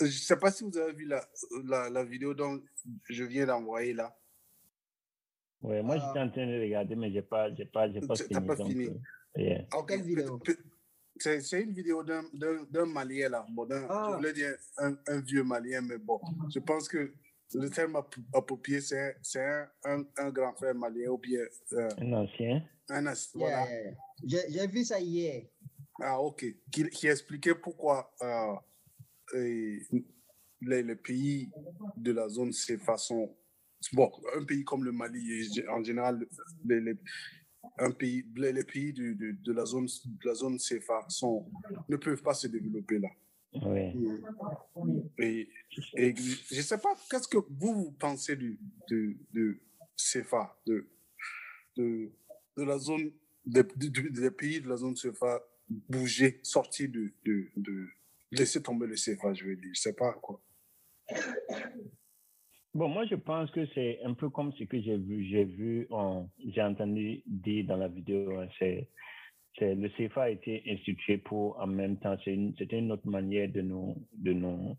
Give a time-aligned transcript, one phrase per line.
[0.00, 1.24] je ne sais pas si vous avez vu la,
[1.64, 2.60] la, la vidéo dont
[3.08, 4.16] je viens d'envoyer là.
[5.62, 8.14] Oui, moi, j'étais en train de regarder, mais je n'ai pas, j'ai pas, j'ai pas
[8.14, 8.46] fini.
[8.46, 8.86] pas fini.
[8.86, 9.66] euh, yeah.
[11.20, 13.44] C'est c'est une vidéo d'un- d'un d'un Malien là.
[13.50, 14.06] Bon, d'un- Ah.
[14.10, 16.20] Je voulais dire un, un vieux Malien, mais bon,
[16.54, 17.12] je pense que
[17.54, 21.40] le terme appro- approprié, c'est c'est un, un, un grand frère malien ou bien
[21.72, 22.62] euh, Un ancien.
[22.90, 23.68] un Yeah, voilà.
[23.68, 23.92] yeah.
[24.24, 25.42] J'ai j'ai vu ça hier.
[26.00, 26.44] Ah, ok.
[26.70, 28.54] Qui, qui expliquait pourquoi euh,
[29.34, 31.50] les, les pays
[31.96, 33.36] de la zone CFA sont.
[33.92, 36.26] Bon, un pays comme le Mali, en général,
[36.64, 36.98] les, les-
[37.78, 41.50] un pays, les, les pays de, de, de la zone, de la zone CFA sont,
[41.88, 43.08] ne peuvent pas se développer là.
[43.62, 43.94] Oui.
[43.94, 45.00] Mm.
[45.18, 45.48] Et,
[45.96, 48.58] et je ne sais pas, qu'est-ce que vous, vous pensez du,
[48.90, 49.58] de, de
[49.96, 50.88] CFA, de,
[51.76, 52.10] de,
[52.56, 53.12] de la zone,
[53.44, 57.86] des, de- des pays de la zone CFA bouger, sortir de, de, de
[58.30, 59.64] laisser tomber le CFA, je veux dire.
[59.64, 60.40] Je ne sais pas quoi.
[62.74, 65.88] Bon, moi, je pense que c'est un peu comme ce que j'ai vu, j'ai vu,
[66.46, 68.38] j'ai entendu dire dans la vidéo.
[68.38, 68.88] hein, c'est,
[69.58, 73.08] c'est, le CFA a été institué pour, en même temps, c'est une, c'était une autre
[73.08, 74.76] manière de nous, de nous,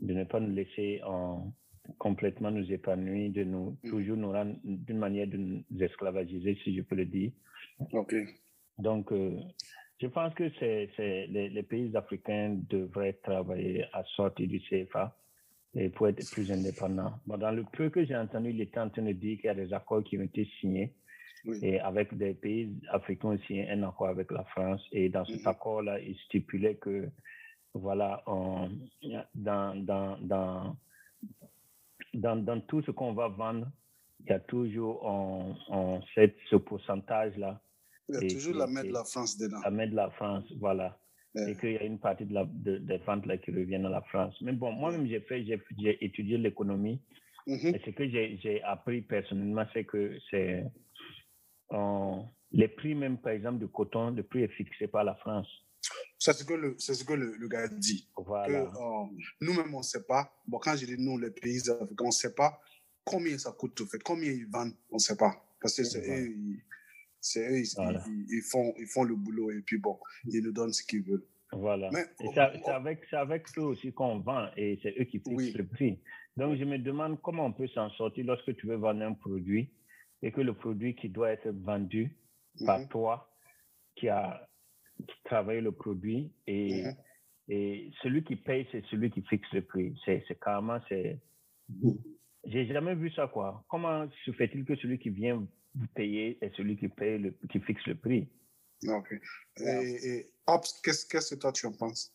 [0.00, 1.52] de ne pas nous laisser en,
[1.98, 3.90] complètement nous épanouir, de nous, Mm.
[3.90, 7.32] toujours nous rendre, d'une manière de nous esclavagiser, si je peux le dire.
[7.92, 8.14] Ok.
[8.78, 9.38] Donc, euh,
[10.02, 10.90] je pense que c'est,
[11.28, 15.16] les, les pays africains devraient travailler à sortir du CFA
[15.74, 17.14] et pour être plus indépendants.
[17.26, 19.50] Bon, dans le peu que j'ai entendu, il était en train de dire qu'il y
[19.50, 20.92] a des accords qui ont été signés
[21.46, 21.58] Oui.
[21.62, 24.84] et avec des pays africains aussi, un accord avec la France.
[24.90, 25.46] Et dans cet Mhm.
[25.48, 27.08] accord-là, il stipulait que,
[27.74, 28.70] voilà, on-
[29.34, 30.76] dans, dans, dans,
[32.14, 33.68] dans, dans tout ce qu'on va vendre,
[34.20, 37.60] il y a toujours on, on cette, ce pourcentage-là
[38.08, 39.60] Il y a Et- toujours la main de la France dedans.
[39.62, 40.98] à mettre la France, voilà.
[41.34, 41.52] Ouais.
[41.52, 43.90] Et qu'il y a une partie de la, de- des ventes là qui reviennent à
[43.90, 44.34] la France.
[44.42, 47.00] Mais bon, moi-même, j'ai fait, j'ai, étudié l'économie.
[47.46, 47.74] Mhm.
[47.74, 50.64] Et ce que j'ai, j'ai appris personnellement, c'est que c'est,
[51.72, 52.16] euh,
[52.52, 55.48] les prix même, par exemple, du coton, le prix est fixé par la France.
[56.18, 58.08] C'est ce que le, c'est ce que le, le gars dit.
[58.16, 58.60] Voilà.
[58.60, 59.06] euh,
[59.40, 60.30] nous-mêmes, on ne sait pas.
[60.46, 62.60] Bon, quand je dis nous, les pays africains, on ne sait pas
[63.04, 65.32] combien ça coûte au fait, combien ils vendent, on ne sait pas.
[65.60, 66.60] Parce que c'est ils,
[67.22, 68.02] c'est eux, ils, Voilà.
[68.06, 71.02] ils- ils font, ils font le boulot et puis bon, ils nous donnent ce qu'ils
[71.02, 71.24] veulent.
[71.52, 71.88] Voilà.
[71.92, 72.40] Mais, Et c'est
[72.70, 75.52] avec, avec eux aussi qu'on vend et c'est eux qui fixent Oui.
[75.52, 75.98] le prix.
[76.36, 79.70] Donc, je me demande comment on peut s'en sortir lorsque tu veux vendre un produit
[80.22, 82.16] et que le produit qui doit être vendu
[82.66, 82.88] par Mhm.
[82.88, 83.30] toi,
[83.96, 84.48] qui a
[85.24, 86.94] travaillé le produit, et, Mhm.
[87.48, 89.94] et celui qui paye, c'est celui qui fixe le prix.
[90.04, 91.18] C'est c'est carrément, c'est.
[92.44, 93.64] J'ai jamais vu ça, quoi.
[93.68, 95.46] Comment se fait-il que celui qui vient
[95.94, 98.28] payer est celui qui paye, le, qui fixe le prix?
[98.88, 99.14] Ok.
[99.58, 102.14] Et, et Ops, qu'est-ce que toi tu en penses?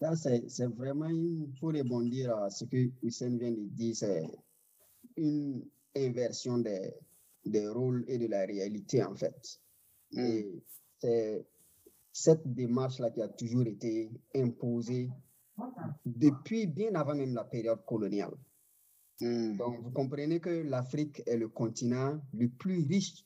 [0.00, 4.26] Ça, c'est c'est vraiment, il faut rebondir à ce que Hussein vient de dire, c'est
[5.16, 5.64] une
[5.96, 6.92] inversion des,
[7.44, 9.60] des rôles et de la réalité, en fait.
[10.12, 10.20] Mm.
[10.20, 10.62] Et
[10.98, 11.46] c'est
[12.12, 15.10] cette démarche-là qui a toujours été imposée
[16.04, 18.34] depuis bien avant même la période coloniale.
[19.20, 19.56] Mm.
[19.56, 23.24] Donc, vous comprenez que l'Afrique est le continent le plus riche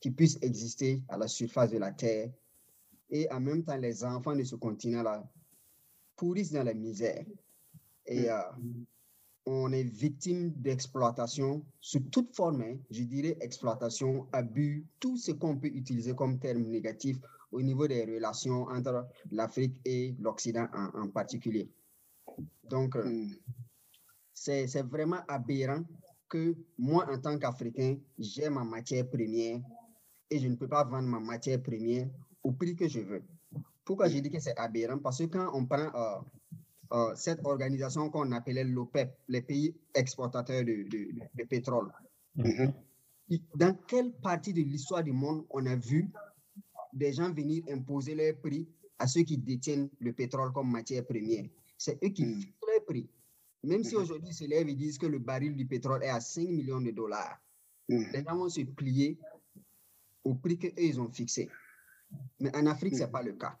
[0.00, 2.30] qui puisse exister à la surface de la Terre.
[3.10, 5.28] Et en même temps, les enfants de ce continent-là
[6.16, 7.24] pourrissent dans la misère.
[8.06, 8.40] Et euh,
[9.46, 12.76] on est victime d'exploitation sous toute forme, hein.
[12.90, 17.16] je dirais exploitation, abus, tout ce qu'on peut utiliser comme terme négatif
[17.52, 21.68] au niveau des relations entre l'Afrique et l'Occident en, en particulier.
[22.68, 23.34] Donc, euh, Mm.
[24.36, 25.82] C'est c'est vraiment aberrant
[26.28, 29.60] que moi, en tant qu'Africain, j'ai ma matière première
[30.30, 32.08] et je ne peux pas vendre ma matière première
[32.42, 33.22] au prix que je veux.
[33.84, 34.98] Pourquoi je dis que c'est aberrant?
[34.98, 36.20] Parce que quand on prend euh,
[36.92, 41.90] euh, cette organisation qu'on appelait l'OPEP, les pays exportateurs de, de- de pétrole,
[42.34, 42.72] Mhm.
[43.54, 46.10] dans quelle partie de l'histoire du monde on a vu
[46.92, 48.68] des gens venir imposer leur prix
[48.98, 51.46] à ceux qui détiennent le pétrole comme matière première?
[51.78, 52.40] C'est eux qui Mm.
[52.40, 53.08] fixent leur prix.
[53.66, 54.02] Même si Mhm.
[54.02, 56.92] aujourd'hui se lèvent et disent que le baril du pétrole est à 5 millions de
[56.92, 57.36] dollars,
[57.88, 58.04] Mm.
[58.12, 59.18] les gens vont se plier
[60.24, 61.50] au prix qu'eux, ils ont fixé.
[62.40, 63.12] Mais en Afrique, ce n'est Mhm.
[63.12, 63.58] pas le cas.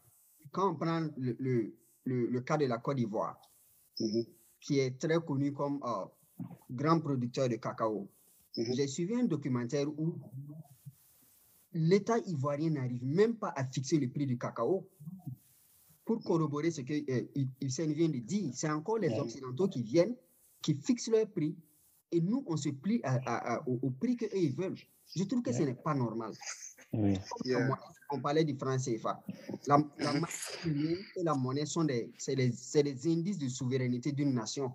[0.52, 1.74] Quand on prend le, le-
[2.04, 3.36] le- le cas de la Côte d'Ivoire,
[4.00, 4.24] Mhm.
[4.60, 6.06] qui est très connu comme euh,
[6.70, 8.08] grand producteur de cacao,
[8.56, 8.74] Mhm.
[8.74, 10.18] j'ai suivi un documentaire où
[11.72, 14.88] l'État ivoirien n'arrive même pas à fixer le prix du cacao.
[16.06, 17.24] Pour corroborer ce que euh,
[17.60, 19.08] Hussein vient de dire, c'est encore les.
[19.20, 20.16] Occidentaux qui viennent,
[20.62, 21.54] qui fixent leur prix
[22.12, 24.78] et nous, on se plie à- à- à- au, au prix qu'eux, ils veulent.
[25.16, 26.32] Je trouve que ce n'est pas normal.
[26.92, 27.18] Oui.
[27.44, 27.68] Yeah.
[28.12, 29.20] on parlait du franc CFA.
[29.66, 30.12] La, la
[30.62, 34.72] première et la monnaie sont des, c'est les, c'est les indices de souveraineté d'une nation.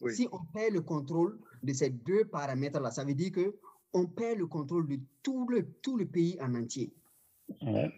[0.00, 0.14] Oui.
[0.14, 3.56] Si on perd le contrôle de ces deux paramètres-là, ça veut dire que
[3.92, 6.92] on perd le contrôle de tout le, tout le pays en entier.
[7.62, 7.90] Ouais.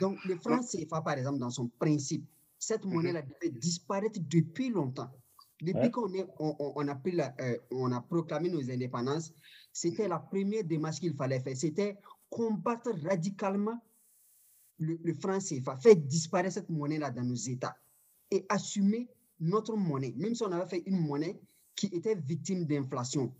[0.00, 2.24] Donc, le franc CFA, par exemple, dans son principe,
[2.58, 2.92] cette Mhm.
[2.94, 5.10] monnaie-là devait disparaître depuis longtemps.
[5.60, 5.90] Depuis Ouais.
[5.90, 9.32] qu'on est- on, on- on a pris la- euh, on a proclamé nos indépendances,
[9.72, 11.56] c'était la première démarche qu'il fallait faire.
[11.56, 11.98] C'était
[12.30, 13.82] combattre radicalement
[14.78, 17.76] le, le franc CFA, faire disparaître cette monnaie-là dans nos États
[18.30, 19.08] et assumer
[19.40, 21.38] notre monnaie, même si on avait fait une monnaie
[21.74, 23.34] qui était victime d'inflation.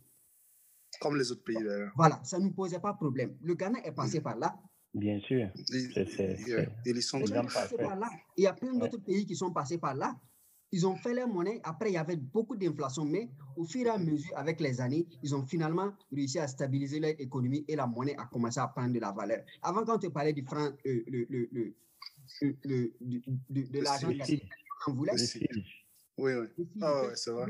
[1.01, 1.93] Comme les autres pays d'ailleurs.
[1.97, 3.37] Voilà, ça ne nous posait pas problème.
[3.43, 4.59] Le Ghana est passé par là.
[4.95, 5.49] Bien sûr.
[5.55, 7.77] Sont Le Exemple Ghana est passé parfait.
[7.77, 8.11] par là.
[8.37, 8.79] Il y a plein Ouais.
[8.89, 10.17] d'autres pays qui sont passés par là.
[10.73, 11.61] Ils ont fait leur monnaie.
[11.65, 15.07] Après, il y avait beaucoup d'inflation, mais au fur et à mesure, avec les années,
[15.23, 18.93] ils ont finalement réussi à stabiliser leur économie et la monnaie a commencé à prendre
[18.93, 19.45] de la valeur.
[19.63, 21.75] Avant, quand on te parlait du franc, euh, le, le, le,
[23.51, 24.11] de Le l'argent
[24.87, 25.13] on voulait.
[26.19, 26.67] Oui, oui.
[26.81, 27.47] Ah ouais, c'est on vrai.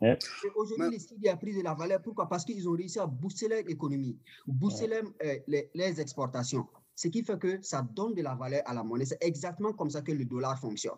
[0.00, 0.18] Ouais.
[0.54, 2.00] Aujourd'hui, Mais- le CID a pris de la valeur.
[2.02, 2.28] Pourquoi?
[2.28, 6.66] Parce qu'ils ont réussi à booster leur économie, booster leur, euh, les, les exportations.
[6.94, 9.04] Ce qui fait que ça donne de la valeur à la monnaie.
[9.04, 10.96] C'est exactement comme ça que le dollar fonctionne.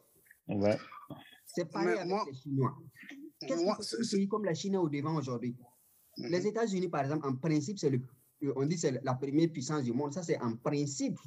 [0.49, 0.77] Ouais.
[1.47, 2.75] C'est pareil Mais avec moi- les Chinois.
[3.41, 5.57] Qu'est-ce c'est- pays comme la Chine est au devant aujourd'hui?
[6.19, 6.27] Mhm.
[6.31, 8.01] Les États-Unis, par exemple, en principe, c'est le,
[8.41, 10.13] le- on dit que c'est la première puissance du monde.
[10.13, 11.19] Ça, c'est en principe.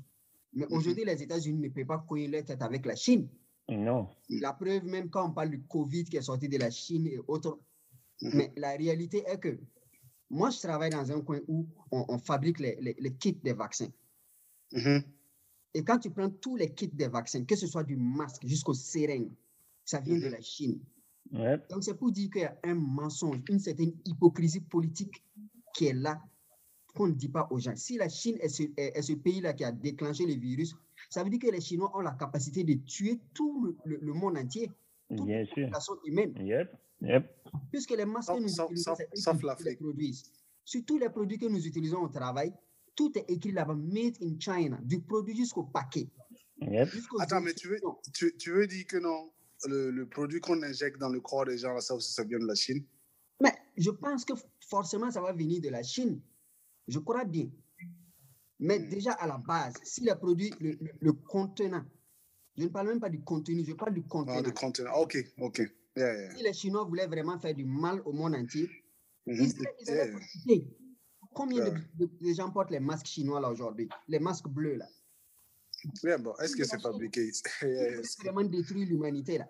[0.54, 0.78] Mais Mhm.
[0.78, 3.28] aujourd'hui, les États-Unis ne peuvent pas couiller leur tête avec la Chine.
[3.70, 4.08] Non.
[4.30, 7.20] La preuve, même quand on parle du Covid qui est sorti de la Chine et
[7.28, 7.60] autres.
[8.22, 8.32] Mhm.
[8.34, 9.60] Mais la réalité est que
[10.30, 13.54] moi, je travaille dans un coin où on, on fabrique les, les- les kits des
[13.54, 13.92] vaccins.
[14.74, 15.04] Mhm.
[15.74, 18.74] Et quand tu prends tous les kits des vaccins, que ce soit du masque jusqu'au
[18.74, 19.32] seringue,
[19.86, 20.32] ça vient de Mhm.
[20.32, 20.80] la Chine.
[21.34, 21.58] Ouais.
[21.70, 25.24] Donc, c'est pour dire qu'il y a un mensonge, une certaine hypocrisie politique
[25.76, 26.22] qui est là,
[26.98, 27.76] qu'on ne dit pas aux gens.
[27.76, 30.76] Si la Chine est ce, est- est ce pays-là qui a déclenché le virus,
[31.10, 34.14] ça veut dire que les Chinois ont la capacité de tuer tout le, le- le
[34.14, 34.70] monde entier,
[35.10, 35.56] toute Bien la sûr.
[35.56, 36.34] population humaine.
[36.40, 36.72] Yep.
[37.02, 37.36] Yep.
[37.72, 39.80] Puisque les masques que nous sauf- utilisons, sauf- l'Afrique.
[39.80, 40.24] produisent.
[40.66, 42.52] Sur tous les produits que nous utilisons au travail,
[42.96, 46.10] tout est écrit là-bas, made in China, du produit jusqu'au paquet.
[46.62, 46.90] Yep.
[47.20, 48.12] Attends, mais tu veux, instructions.
[48.14, 49.32] tu, tu veux dire que non,
[49.66, 52.40] le, le produit qu'on injecte dans le corps des gens, là, ça aussi, ça vient
[52.40, 52.84] de la Chine?
[53.40, 54.34] Mais je pense que
[54.68, 56.20] forcément, ça va venir de la Chine.
[56.88, 57.50] Je crois bien.
[58.60, 58.90] Mais Hmm.
[58.90, 61.86] déjà à la base, si le produit, le, le- le contenant,
[62.58, 64.42] je ne parle même pas du contenu, je parle du Ah, contenant.
[64.42, 64.94] le contenant.
[64.96, 65.58] Ok, ok.
[65.96, 66.36] Yeah, yeah.
[66.36, 68.68] Si les Chinois voulaient vraiment faire du mal au monde entier,
[69.28, 69.36] Mhm.
[69.44, 70.14] ils, seraient- ils allaient
[70.46, 70.62] Yeah.
[71.34, 71.82] Combien de, Ouais.
[72.00, 73.88] de- de gens portent les masques chinois là aujourd'hui?
[74.08, 74.88] Les masques bleus là.
[76.04, 79.48] Yeah, bon, est-ce que c'est fabriqué Ils que- vraiment détruire l'humanité là.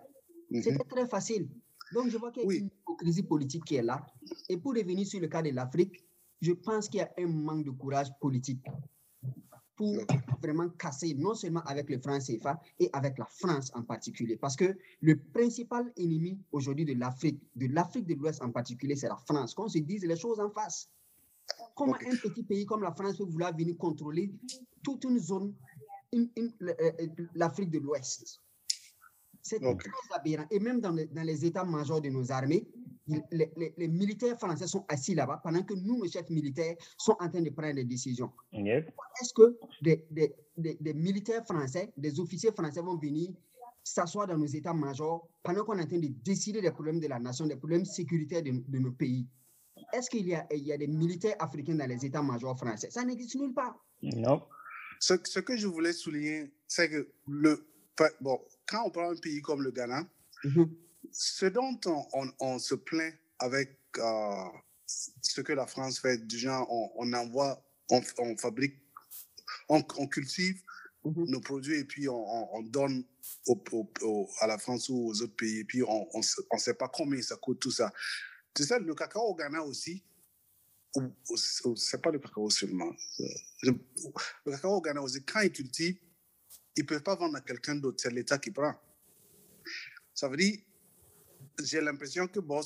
[0.51, 0.63] Mhm.
[0.63, 1.47] C'était très facile.
[1.93, 2.57] Donc, je vois qu'il y a Oui.
[2.57, 4.05] une hypocrisie politique qui est là.
[4.49, 6.03] Et pour revenir sur le cas de l'Afrique,
[6.41, 8.63] je pense qu'il y a un manque de courage politique
[9.75, 9.95] pour
[10.41, 14.35] vraiment casser, non seulement avec le franc CFA, et avec la France en particulier.
[14.35, 19.07] Parce que le principal ennemi aujourd'hui de l'Afrique, de l'Afrique de l'Ouest en particulier, c'est
[19.07, 19.53] la France.
[19.53, 20.89] Qu'on se dise les choses en face.
[21.75, 24.31] Comment un petit pays comme la France peut vouloir venir contrôler
[24.83, 25.53] toute une zone,
[26.15, 26.25] euh,
[26.61, 28.41] euh, l'Afrique de l'Ouest?
[29.43, 29.83] C'est Ok.
[29.83, 30.45] très aberrant.
[30.51, 32.67] Et même dans, le- dans les états-majors de nos armées,
[33.07, 36.75] il- les, les- les militaires français sont assis là-bas pendant que nous, nos chefs militaires,
[36.97, 38.31] sont en train de prendre des décisions.
[38.53, 38.89] Yep.
[39.21, 43.29] Est-ce que des, des- des- des militaires français, des officiers français vont venir
[43.83, 47.19] s'asseoir dans nos états-majors pendant qu'on est en train de décider des problèmes de la
[47.19, 49.25] nation, des problèmes sécuritaires de, de nos pays?
[49.93, 52.89] Est-ce qu'il y a, il y a des militaires africains dans les états-majors français?
[52.89, 53.77] Ça n'existe nulle part.
[54.01, 54.43] Non.
[54.99, 57.65] Ce, ce que je voulais souligner, c'est que le,
[58.19, 60.03] bon, quand on prend un pays comme le Ghana,
[60.43, 60.69] Mhm.
[61.11, 64.43] Ce dont on, on- on se plaint avec euh,
[64.85, 68.01] ce que la France fait, du genre, on, on envoie, on,
[68.37, 68.75] fabrique,
[69.69, 70.61] on, cultive
[71.05, 71.25] Mhm.
[71.29, 73.05] nos produits et puis on, on- on donne
[73.45, 76.73] au- au- au- à la France ou aux autres pays, et puis on ne sait
[76.73, 77.93] pas combien ça coûte tout ça.
[78.53, 80.03] Tu sais, le cacao au Ghana aussi,
[81.35, 82.91] c'est pas le cacao seulement.
[83.19, 83.23] euh,
[83.63, 83.71] Le,
[84.45, 85.99] le cacao au Ghana aussi, quand ils cultivent,
[86.75, 88.73] ils ne peuvent pas vendre à quelqu'un d'autre, c'est l'État qui prend.
[90.13, 90.59] Ça veut dire,
[91.63, 92.61] j'ai l'impression que bon,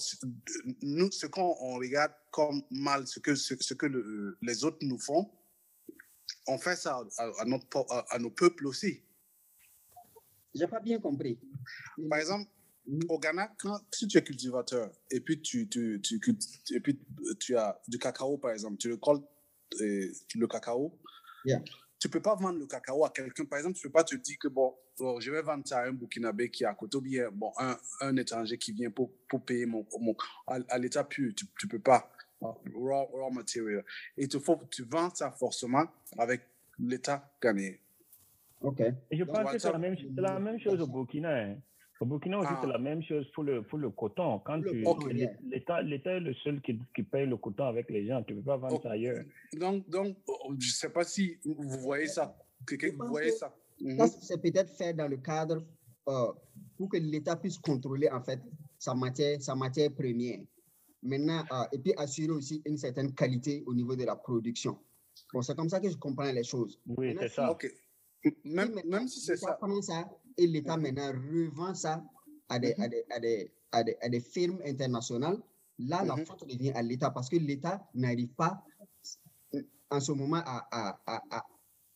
[0.81, 4.79] nous, ce qu'on on regarde comme mal, ce que, ce, ce que le- les autres
[4.81, 5.31] nous font,
[6.47, 9.01] on fait ça à, à notre, à, à nos peuples aussi.
[10.53, 11.39] J'ai pas bien compris.
[12.09, 12.49] Par exemple,
[13.07, 16.19] au Ghana, quand, si tu es cultivateur et puis tu, tu, tu,
[16.71, 16.99] et puis
[17.39, 19.23] tu as du cacao, par exemple, tu récoltes
[19.79, 20.97] euh, le cacao,
[21.43, 21.59] Yeah.
[22.01, 23.45] Tu peux pas vendre le cacao à quelqu'un.
[23.45, 25.87] Par exemple, tu peux pas te dire que bon, bon, je vais vendre ça à
[25.87, 29.11] un Burkinabé qui est à côté ou bien bon, un, un étranger qui vient pour,
[29.29, 30.15] pour payer mon, mon
[30.47, 31.31] à, à l'état pur.
[31.35, 32.11] Tu, tu peux pas.
[32.41, 33.85] Raw, raw material.
[34.17, 35.85] Et il faut, tu vends ça forcément
[36.17, 36.41] avec
[36.79, 37.75] l'état ghanéen.
[38.61, 38.79] OK.
[38.79, 41.29] Et je Donc, pense que c'est la même, c'est la même chose au Burkina.
[41.35, 41.57] hein.
[42.01, 42.59] Au Burkina aussi, Ah.
[42.63, 44.39] c'est la même chose pour le, pour le coton.
[44.39, 44.57] Quand
[45.43, 48.23] l'État, l'État est le seul qui, qui paye le coton avec les gens.
[48.23, 48.81] Tu ne peux pas vendre Oh.
[48.81, 49.23] ça ailleurs.
[49.53, 52.35] Donc, donc, oh, je sais pas si vous voyez ça.
[52.67, 53.55] Quelqu'un, Je vous voyez que ça.
[53.79, 53.97] Mhm.
[53.99, 55.63] Ça, c'est peut-être fait dans le cadre
[56.09, 56.31] euh,
[56.75, 58.39] pour que l'État puisse contrôler en fait
[58.79, 60.39] sa matière, sa matière première.
[61.03, 64.75] Maintenant, euh, et puis assurer aussi une certaine qualité au niveau de la production.
[65.31, 66.79] Bon, c'est comme ça que je comprends les choses.
[66.87, 67.51] Oui, c'est si- ça.
[67.51, 67.71] OK.
[68.43, 69.49] Même, Si même si c'est ça.
[69.49, 69.57] ça
[70.41, 72.03] et l'État maintenant revend ça
[72.49, 75.37] à des, à des, à des, à des, à des firmes internationales,
[75.79, 76.25] là, la Mhm.
[76.25, 78.63] faute revient à l'État parce que l'État n'arrive pas
[79.89, 81.45] en ce moment à, à, à, à,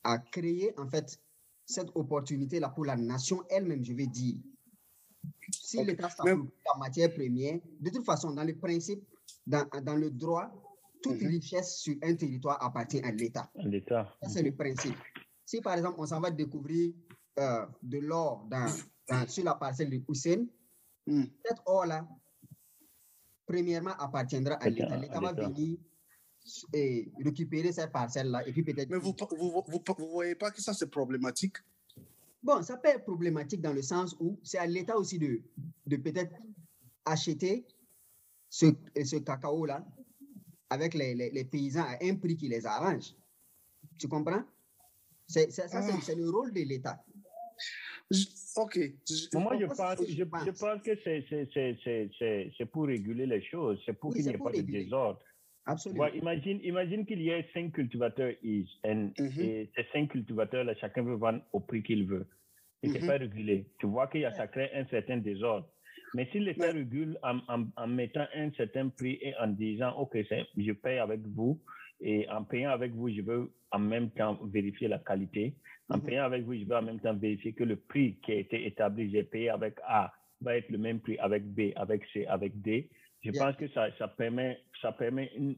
[0.04, 1.20] à créer en fait
[1.66, 4.36] cette opportunité-là pour la nation elle-même, je vais dire.
[5.52, 5.88] Si Ok.
[5.88, 9.04] l'État s'approprie la matière première, de toute façon, dans le principe,
[9.48, 10.52] dans, dans le droit,
[11.02, 11.28] toute Mhm.
[11.28, 13.50] richesse sur un territoire appartient à l'État.
[13.56, 14.16] L'État.
[14.22, 14.96] Ça, c'est le principe.
[15.46, 16.94] Si par exemple, on s'en va découvrir
[17.40, 18.68] euh, de l'or dans,
[19.10, 20.46] dans- sur la parcelle de Hussein,
[21.08, 21.26] Mm.
[21.46, 22.08] cet or-là,
[23.46, 24.98] premièrement, appartiendra à l'État.
[24.98, 25.78] L'État va venir
[26.74, 28.90] et récupérer cette parcelle-là et puis peut-être.
[28.90, 31.58] Mais vous vous, vous, vous, vous voyez pas que ça, c'est problématique?
[32.42, 35.42] Bon, ça peut être problématique dans le sens où c'est à l'État aussi de,
[35.86, 36.36] de peut-être
[37.06, 37.66] acheter
[38.50, 38.68] ce,
[39.04, 39.86] ce cacao-là
[40.70, 43.16] avec les, les, les paysans à un prix qui les arrange.
[44.00, 44.44] Tu comprends?
[45.28, 46.00] C'est, c'est- ça, c'est, Ah.
[46.04, 47.04] c'est le rôle de l'État.
[48.12, 48.26] Je-
[48.58, 48.78] OK.
[49.10, 50.60] Je- Moi, je pense, je, je je pense.
[50.60, 53.82] pense que c'est, c'est, c'est, c'est, c'est, c'est pour réguler les choses.
[53.86, 54.84] C'est pour Oui, qu'il n'y ait pas de réguler.
[54.84, 55.20] désordre.
[55.66, 56.08] Tu Absolument.
[56.14, 58.34] imagine, imagine qu'il y ait cinq cultivateurs
[58.86, 59.42] and- Mhm.
[59.42, 62.28] et ces cinq cultivateurs-là, chacun veut vendre au prix qu'il veut.
[62.84, 63.08] Et c'est Mhm.
[63.08, 63.66] pas régulé.
[63.80, 65.68] Tu vois qu'il y a ça crée un certain désordre.
[66.14, 69.92] Mais si l'État Mais- régule en, en, en mettant un certain prix et en disant,
[69.98, 70.16] OK,
[70.56, 71.60] je paye avec vous,
[72.00, 75.54] et en payant avec vous, je veux en même temps vérifier la qualité.
[75.90, 76.04] En Mhm.
[76.06, 78.66] payant avec vous, je veux en même temps vérifier que le prix qui a été
[78.66, 82.52] établi, j'ai payé avec A, va être le même prix avec B, avec C, avec
[82.62, 82.90] D.
[83.24, 83.42] Je Yeah.
[83.46, 85.56] pense que ça, ça permet, ça permet une-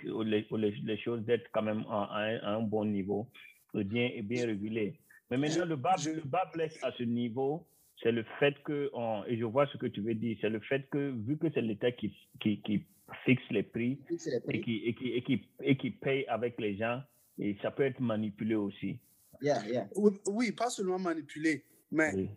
[0.00, 2.20] que les, choses d'être quand même à,
[2.54, 3.26] un, bon niveau
[3.74, 4.94] et bien, bien régulées.
[5.30, 7.66] Mais maintenant, le bas, le bas blesse à ce niveau,
[8.02, 10.60] c'est le fait que, on- et je vois ce que tu veux dire, c'est le
[10.60, 12.84] fait que, vu que c'est l'État qui, qui, qui
[13.24, 16.76] fixe les prix les et qui, et, qui, et, qui, et qui paye avec les
[16.76, 17.00] gens,
[17.38, 19.00] et ça peut être manipulé aussi.
[19.40, 19.88] Yeah, yeah.
[20.26, 22.30] Oui, pas seulement manipuler, mais Oui.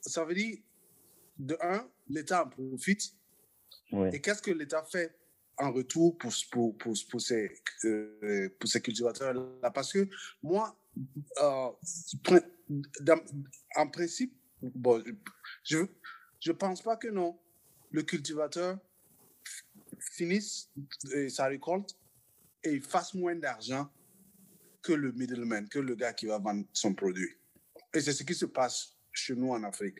[0.00, 0.58] ça veut dire,
[1.38, 3.12] de un, l'État en profite.
[3.92, 4.08] Oui.
[4.12, 5.14] Et qu'est-ce que l'État fait
[5.56, 7.52] en retour pour, pour, pour, pour ces,
[7.84, 9.70] euh, pour ces cultivateurs-là?
[9.70, 10.08] Parce que
[10.42, 10.76] moi,
[11.40, 11.70] euh,
[13.00, 13.24] dans-
[13.76, 15.02] en principe, bon,
[15.62, 15.78] je
[16.40, 17.38] je pense pas que non,
[17.90, 18.78] le cultivateur
[20.00, 20.70] finisse
[21.28, 21.96] sa récolte
[22.64, 23.88] et il fasse moins d'argent
[24.82, 27.30] que le middleman, que le gars qui va vendre son produit.
[27.94, 29.98] Et c'est ce qui se passe chez nous en Afrique.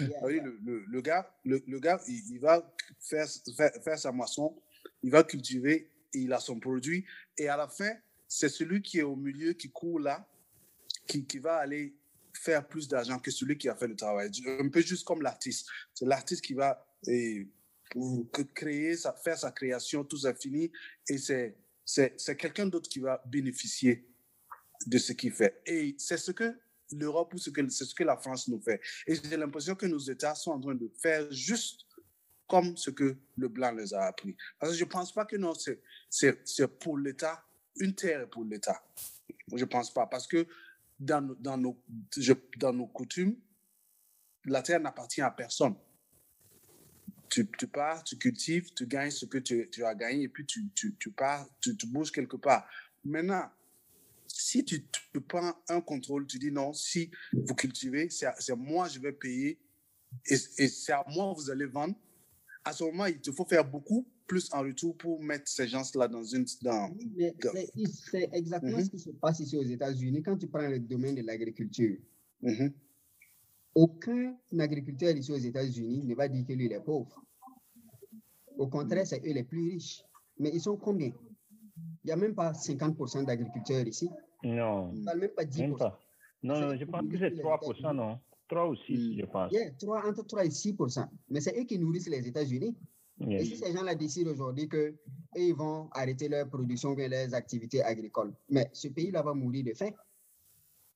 [0.00, 0.44] yeah, Ah yeah.
[0.44, 4.56] le, le, le gars, le, le gars il, il va faire, faire, faire sa moisson,
[5.02, 7.04] il va cultiver, il a son produit.
[7.36, 7.92] Et à la fin,
[8.28, 10.28] c'est celui qui est au milieu, qui court là,
[11.06, 11.94] qui, qui va aller
[12.32, 14.30] faire plus d'argent que celui qui a fait le travail.
[14.46, 15.68] Un peu juste comme l'artiste.
[15.94, 17.48] C'est l'artiste qui va et,
[17.90, 20.70] que- créer, sa, faire sa création, tout ça fini.
[21.08, 21.56] Et c'est,
[22.36, 24.08] quelqu'un d'autre qui va bénéficier
[24.86, 25.62] de ce qu'il fait.
[25.66, 26.58] Et c'est ce que
[26.92, 28.80] l'Europe ou c'est ce que la France nous fait.
[29.06, 31.86] Et j'ai l'impression que nos États sont en train de faire juste
[32.48, 34.36] comme ce que le blanc les a appris.
[34.58, 37.44] Parce que je ne pense pas que non, c'est, pour l'État,
[37.78, 38.80] une terre est pour l'État.
[39.52, 40.06] Je ne pense pas.
[40.06, 40.46] Parce que
[40.98, 41.82] dans, dans, nos,
[42.56, 43.36] dans nos coutumes,
[44.44, 45.74] la terre n'appartient à personne.
[47.28, 50.44] Tu, tu pars, tu cultives, tu gagnes ce que tu, tu as gagné et puis
[50.46, 52.68] tu, tu, tu pars, tu, tu bouges quelque part.
[53.04, 53.44] Maintenant,
[54.26, 54.84] si tu,
[55.28, 59.58] prends un contrôle, tu dis non, si vous cultivez, c'est moi, je vais payer
[60.28, 61.94] et, et c'est à moi, vous allez vendre.
[62.64, 66.08] À ce moment, il te faut faire beaucoup plus en retour pour mettre ces gens-là
[66.08, 66.44] dans une.
[66.62, 67.32] Dans, Oui,
[67.86, 68.84] c'est exactement Mhm.
[68.84, 71.96] ce qui se passe ici aux États-Unis quand tu prends le domaine de l'agriculture.
[72.42, 72.72] Mhm.
[73.76, 77.22] Aucun agriculteur ici aux États-Unis ne va dire que lui il est pauvre.
[78.56, 80.02] Au contraire, c'est eux les plus riches.
[80.38, 81.08] Mais ils sont combien?
[82.02, 84.08] Il n'y a même pas 50% d'agriculteurs ici.
[84.42, 85.60] Non, Il ne parle même pas 10%.
[85.60, 86.00] même pas.
[86.42, 87.42] Non, non, je pense que c'est États-Unis.
[87.42, 88.18] 3%, non?
[88.48, 89.20] 3 ou 6, Mm.
[89.20, 89.52] je pense.
[89.52, 91.06] Yeah, 3, entre 3 et 6%.
[91.28, 92.74] Mais c'est eux qui nourrissent les États-Unis.
[93.28, 98.68] Et si ces gens-là décident aujourd'hui qu'ils vont arrêter leur production leurs activités agricoles, mais
[98.72, 99.90] ce pays-là va mourir de faim.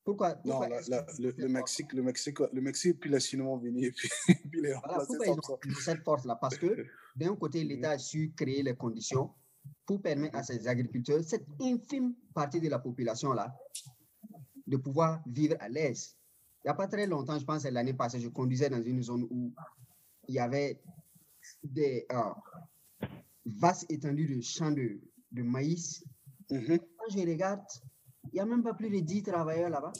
[0.03, 3.91] Pourquoi, Non, le, Mexique, le, Mexique, le Mexique, puis les Chinois vont venir
[4.29, 6.35] et puis, les voilà, Pourquoi ils ont cette force-là?
[6.35, 9.31] Parce que d'un côté, l'État a su créer les conditions
[9.85, 13.55] pour permettre à ces agriculteurs, cette infime partie de la population-là,
[14.65, 16.15] de pouvoir vivre à l'aise.
[16.63, 19.27] Il n'y a pas très longtemps, je pense, l'année passée, je conduisais dans une zone
[19.29, 19.53] où
[20.27, 20.81] il y avait
[21.63, 23.07] des euh,
[23.45, 24.99] vastes étendues de champs de,
[25.31, 26.03] de maïs.
[26.49, 26.79] Mm-hmm.
[26.79, 27.61] Quand je regarde,
[28.25, 29.93] il n'y a même pas plus de 10 travailleurs là-bas.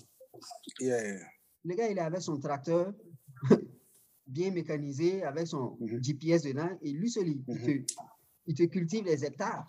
[1.64, 2.94] Le gars, il avait son tracteur
[4.28, 6.04] bien mécanisé avec son mm-hmm.
[6.04, 7.86] GPS dedans et lui seul, il, mm-hmm.
[8.48, 9.68] il, te, cultive les hectares.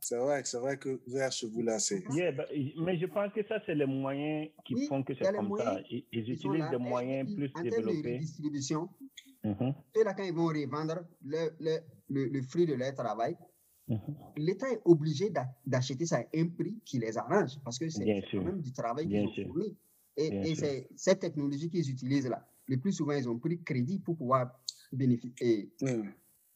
[0.00, 2.02] C'est vrai, c'est vrai que vers chez vous là, c'est.
[2.36, 2.44] Bah,
[2.78, 5.80] mais je pense que ça, c'est les moyens qui font que c'est comme ça.
[5.90, 8.14] Ils, utilisent des moyens plus développés.
[8.14, 8.88] De distribution,
[9.44, 9.70] mm
[10.04, 13.36] là, quand ils vont revendre le, le, le, fruit de leur travail.
[14.36, 15.32] l'État est obligé
[15.66, 19.08] d'acheter ça à un prix qui les arrange parce que c'est quand même du travail
[19.08, 19.76] qu'ils ont fourni.
[20.16, 22.46] Et, et c'est cette technologie qu'ils utilisent là.
[22.66, 24.50] Le plus souvent, ils ont pris crédit pour pouvoir
[24.92, 25.70] bénéficier.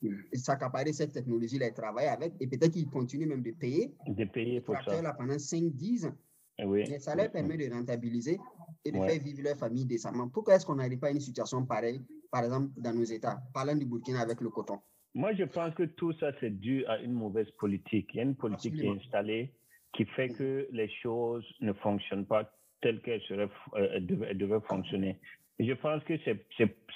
[0.02, 2.34] et s'accaparer cette technologie-là et travailler avec.
[2.40, 3.94] Et peut-être qu'ils continuent même de payer.
[4.06, 5.00] De payer pour ça.
[5.00, 6.14] Là, pendant 5-10 ans.
[6.58, 6.84] Eh oui.
[6.90, 8.38] Mais ça leur permet de rentabiliser
[8.84, 10.28] et de faire vivre leur famille décemment.
[10.28, 13.76] Pourquoi est-ce qu'on n'arrive pas à une situation pareille par exemple, dans nos États, parlant
[13.76, 14.80] du Burkina avec le coton
[15.14, 18.08] Moi, je pense que tout ça, c'est dû à une mauvaise politique.
[18.14, 19.52] Il y a une politique qui est installée
[19.92, 22.50] qui fait que les choses ne fonctionnent pas
[22.80, 23.22] telles qu'elles
[23.74, 25.18] euh, devraient, fonctionner.
[25.58, 26.46] Et je pense que c'est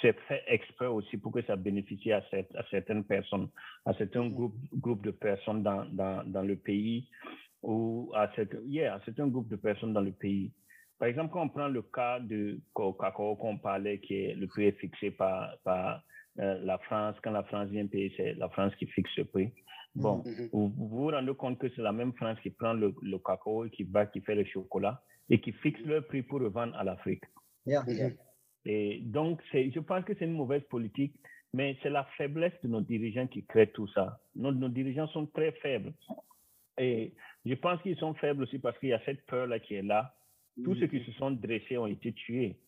[0.00, 3.48] fait exprès aussi pour que ça bénéficie à, à certaines personnes,
[3.84, 7.06] à certains groupes, groupes de personnes dans, dans, dans le pays
[7.62, 10.52] ou à, cette, yeah, à certains groupes de personnes dans le pays.
[10.98, 14.72] Par exemple, quand on prend le cas de cacao qu'on parlait, qui est le prix
[14.72, 16.02] fixé par, par
[16.38, 19.52] euh, la France, quand la France vient payer, c'est la France qui fixe ce prix.
[19.94, 20.50] Bon, mm-hmm.
[20.52, 23.70] vous, vous, rendez compte que c'est la même France qui prend le, le, cacao et
[23.70, 26.84] qui va, qui fait le chocolat et qui fixe le prix pour le vendre à
[26.84, 27.24] l'Afrique.
[27.66, 28.16] Mm-hmm.
[28.66, 31.14] Et donc, je pense que c'est une mauvaise politique,
[31.54, 34.20] mais c'est la faiblesse de nos dirigeants qui crée tout ça.
[34.34, 35.94] Nos, nos dirigeants sont très faibles.
[36.78, 37.14] Et
[37.46, 40.16] je pense qu'ils sont faibles aussi parce qu'il y a cette peur-là qui est là
[40.64, 42.58] tous ceux qui se sont dressés ont été tués.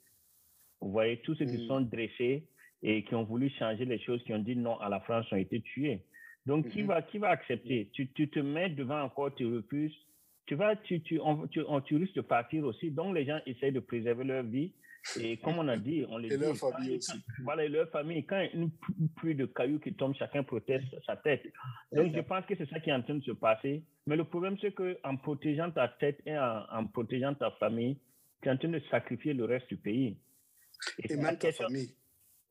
[0.81, 2.47] Vous voyez, tous ceux qui se sont dressés
[2.83, 5.37] et qui ont voulu changer les choses, qui ont dit non à la France, ont
[5.37, 6.03] été tués.
[6.47, 6.87] Donc, qui, mm-hmm.
[6.87, 7.91] va, qui va accepter?
[7.93, 9.95] Tu, tu, te mets devant encore, tu refuses.
[10.47, 12.91] Tu, vas, tu, tu, tu, tu risques de partir aussi.
[12.91, 14.73] Donc, les gens essayent de préserver leur vie.
[15.21, 17.23] Et comme on a dit, on les et leur famille aussi.
[17.43, 18.25] voilà, et leur famille.
[18.25, 18.71] Quand une
[19.17, 21.43] pluie de cailloux qui tombe, chacun protège sa tête.
[21.93, 23.83] Donc, je pense que c'est ça qui est en train de se passer.
[24.07, 27.99] Mais le problème, c'est qu'en protégeant ta tête et en, protégeant ta famille,
[28.43, 30.17] tu es en train de sacrifier le reste du pays.
[30.99, 31.91] Et, même ta famille.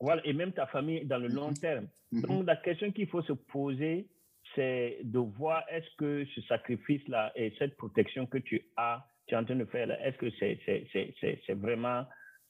[0.00, 1.60] Voilà, et même ta famille dans le long mm-hmm.
[1.60, 1.88] terme.
[2.12, 2.26] Mm-hmm.
[2.26, 4.08] Donc, la question qu'il faut se poser,
[4.54, 9.38] c'est de voir est-ce que ce sacrifice-là et cette protection que tu as, tu es
[9.38, 12.04] en train de faire, est-ce que c'est vraiment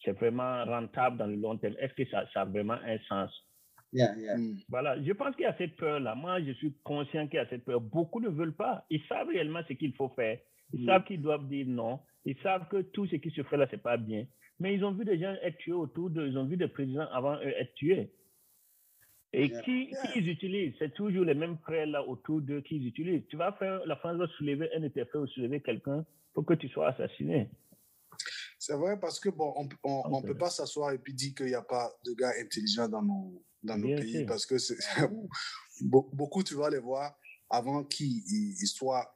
[0.05, 1.75] c'est vraiment rentable dans le long terme?
[1.79, 3.31] Est-ce que ça, ça, a vraiment un sens?
[3.93, 4.57] Hmm.
[4.69, 6.15] Voilà, je pense qu'il y a cette peur-là.
[6.15, 7.81] Moi, je suis conscient qu'il y a cette peur.
[7.81, 8.85] Beaucoup ne veulent pas.
[8.91, 10.39] Ils savent réellement ce qu'il faut faire.
[10.73, 10.87] Ils hmm.
[10.87, 12.01] savent qu'ils doivent dire non.
[12.25, 14.27] Ils savent que tout ce qui se fait là, c'est pas bien.
[14.61, 16.27] Mais ils ont vu des gens être tués autour d'eux.
[16.27, 18.11] Ils ont vu des présidents avant eux être tués.
[19.33, 20.75] Et qui, qui, ils utilisent?
[20.79, 23.27] C'est toujours les mêmes frères là autour d'eux qu'ils utilisent.
[23.29, 26.55] Tu vas faire, la France va soulever un été fait ou soulever quelqu'un pour que
[26.55, 27.51] tu sois assassiné.
[28.59, 31.55] C'est vrai parce que bon, on ne peut pas s'asseoir et puis dire qu'il n'y
[31.55, 34.57] a pas de gars intelligents dans nos, dans nos pays parce que
[35.83, 37.17] beaucoup, tu vas les voir
[37.51, 39.15] avant qu'ils soient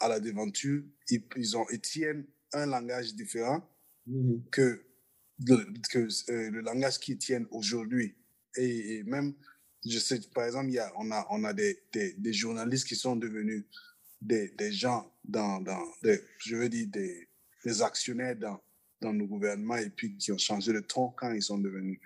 [0.00, 3.68] à la devanture, ils, ils, ont, ils tiennent un langage différent
[4.08, 4.50] mm-hmm.
[4.50, 4.84] que,
[5.90, 8.14] que euh, le langage qu'ils tiennent aujourd'hui.
[8.56, 9.34] Et, même,
[9.86, 13.14] je sais, par exemple, y a, on a, on a des, des, journalistes qui sont
[13.14, 13.64] devenus
[14.20, 17.28] des, des gens dans, dans je veux dire, des,
[17.64, 18.60] des actionnaires dans,
[19.00, 22.00] dans nos gouvernements et puis qui ont changé de ton quand ils sont devenus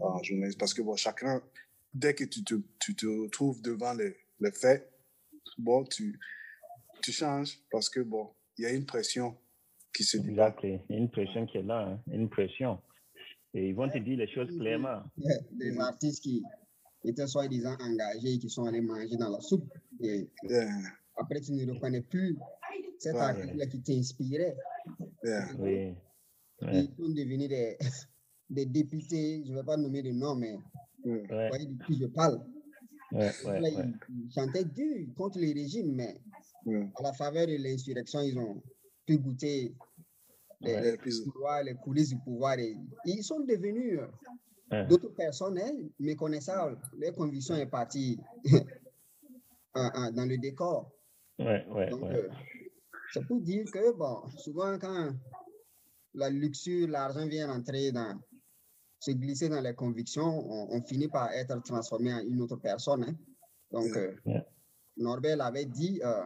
[0.00, 0.58] euh, journalistes.
[0.58, 1.42] Parce que bon, chacun,
[1.92, 4.92] dès que tu te, tu te retrouves devant les, les faits,
[5.58, 6.18] bon, tu,
[7.02, 9.36] tu changes parce que bon, il y a une pression
[9.94, 10.30] qui se dit.
[10.30, 12.00] Il y a une pression qui est là, hein.
[12.12, 12.78] une pression.
[13.54, 15.02] Et ils vont te dire les choses clairement.
[15.52, 16.42] Des artistes qui
[17.04, 19.72] étaient soi-disant engagés et qui sont allés manger dans la soupe.
[20.00, 20.28] Et
[21.16, 22.36] après, tu ne reconnais plus
[22.98, 24.56] cet artiste-là qui t'inspirait.
[25.58, 25.94] Oui.
[26.62, 27.76] Ils sont devenus des,
[28.50, 30.56] des députés, je ne vais pas nommer de nom, mais
[31.04, 32.40] vous voyez de qui je parle.
[33.12, 36.20] ils, chantaient dur contre les régimes, mais
[36.96, 38.62] à la faveur de l'insurrection, ils ont
[39.06, 39.74] pu goûter
[40.60, 40.96] les, les,
[41.64, 42.58] les coulisses du pouvoir.
[42.58, 44.00] Et ils sont devenus
[44.88, 48.18] D'autres personnes, elles, méconnaissant les convictions est partie
[49.74, 50.90] dans le décor.
[51.38, 52.14] Ouais, ouais, Donc, ouais.
[52.14, 52.28] euh,
[53.12, 55.10] c'est pour dire que, bon, souvent quand
[56.14, 58.18] la luxure, l'argent vient entrer dans,
[58.98, 63.04] se glisser dans les convictions, on, on finit par être transformé en une autre personne.
[63.04, 63.14] hein.
[63.70, 64.44] Donc, euh, Ouais.
[64.96, 66.24] Norbert avait dit, euh,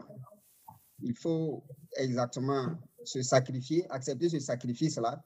[1.02, 1.62] il faut
[1.96, 5.22] exactement se sacrifier, accepter ce sacrifice-là,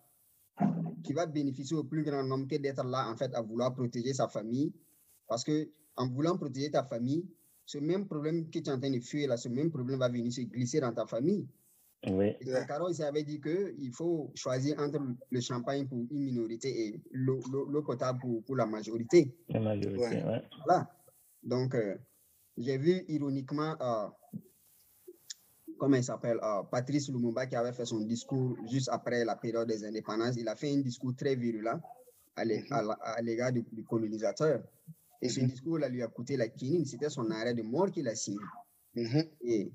[1.02, 4.12] qui va bénéficier au plus grand nombre que d'être là, en fait, à vouloir protéger
[4.14, 4.72] sa famille.
[5.26, 7.26] Parce que en voulant protéger ta famille,
[7.64, 10.08] ce même problème que tu es en train de fuir, là, ce même problème va
[10.08, 11.46] venir se glisser dans ta famille.
[12.08, 16.08] Oui, Et donc, Carole ici avait dit qu'il faut choisir entre le champagne pour une
[16.20, 17.40] minorité et l'eau
[17.82, 19.32] potable pour, pour la majorité.
[19.48, 20.24] la majorité, Ouais.
[20.24, 20.42] ouais.
[20.66, 20.90] Voilà.
[21.44, 21.96] Donc, euh,
[22.56, 24.08] j'ai vu ironiquement, euh,
[25.82, 29.66] comment il s'appelle, euh, Patrice Lumumba qui avait fait son discours juste après la période
[29.66, 30.36] des indépendances.
[30.36, 31.80] Il a fait un discours très virulent
[32.36, 34.62] à à l'égard du, du colonisateur.
[35.20, 35.48] Et ce Mhm.
[35.48, 36.84] discours-là lui a coûté la quinine.
[36.84, 38.38] C'était son arrêt de mort qu'il a signé.
[38.94, 39.24] Mhm.
[39.40, 39.72] Et